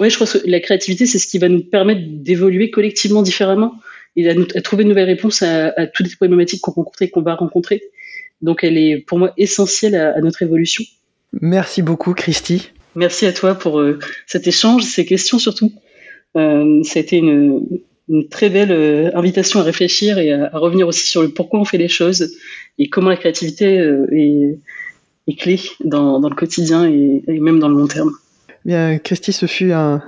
je 0.00 0.14
crois 0.14 0.26
que 0.26 0.46
la 0.46 0.60
créativité, 0.60 1.06
c'est 1.06 1.18
ce 1.18 1.26
qui 1.26 1.38
va 1.38 1.48
nous 1.48 1.62
permettre 1.62 2.02
d'évoluer 2.04 2.70
collectivement 2.70 3.22
différemment 3.22 3.74
et 4.16 4.28
à, 4.28 4.34
trouver 4.62 4.84
de 4.84 4.88
nouvelles 4.88 5.06
réponses 5.06 5.42
à, 5.42 5.86
toutes 5.86 6.08
les 6.08 6.16
problématiques 6.16 6.60
qu'on 6.60 6.72
rencontre 6.72 7.02
et 7.02 7.10
qu'on 7.10 7.22
va 7.22 7.34
rencontrer. 7.36 7.82
Donc, 8.40 8.64
elle 8.64 8.76
est 8.76 8.98
pour 8.98 9.18
moi 9.18 9.32
essentielle 9.36 9.94
à, 9.94 10.16
à 10.16 10.20
notre 10.20 10.42
évolution. 10.42 10.84
Merci 11.40 11.82
beaucoup, 11.82 12.12
Christy. 12.12 12.72
Merci 12.94 13.26
à 13.26 13.32
toi 13.32 13.54
pour 13.54 13.80
euh, 13.80 13.98
cet 14.26 14.46
échange, 14.46 14.82
ces 14.84 15.04
questions 15.06 15.38
surtout. 15.38 15.72
Euh, 16.36 16.82
ça 16.84 16.98
a 16.98 17.02
été 17.02 17.18
une, 17.18 17.66
très 18.30 18.50
belle 18.50 18.72
euh, 18.72 19.10
invitation 19.14 19.60
à 19.60 19.62
réfléchir 19.62 20.18
et 20.18 20.32
à, 20.32 20.50
revenir 20.52 20.88
aussi 20.88 21.06
sur 21.06 21.22
le 21.22 21.28
pourquoi 21.28 21.60
on 21.60 21.64
fait 21.64 21.78
les 21.78 21.88
choses 21.88 22.34
et 22.78 22.88
comment 22.88 23.08
la 23.08 23.16
créativité 23.16 23.76
est, 24.10 25.36
clé 25.38 25.60
dans, 25.84 26.18
le 26.18 26.34
quotidien 26.34 26.86
et, 26.86 27.22
même 27.28 27.58
dans 27.58 27.68
le 27.68 27.76
long 27.76 27.86
terme. 27.86 28.10
Bien, 28.64 28.98
Christy, 28.98 29.32
ce 29.32 29.46
fut 29.46 29.72
un, 29.72 30.02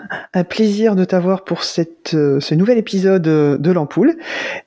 plaisir 0.49 0.97
de 0.97 1.05
t'avoir 1.05 1.45
pour 1.45 1.65
ce 1.65 2.55
nouvel 2.55 2.79
épisode 2.79 3.23
de 3.23 3.71
l'ampoule. 3.73 4.17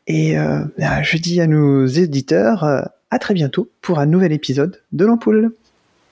Et 0.08 0.36
je 0.36 1.18
dis 1.18 1.42
à 1.42 1.48
nos 1.48 1.86
éditeurs 1.86 2.64
à 2.64 3.20
très 3.20 3.34
bientôt 3.34 3.70
pour 3.82 4.00
un 4.00 4.06
nouvel 4.06 4.32
épisode 4.32 4.82
de 4.92 5.06
l'ampoule. 5.06 5.52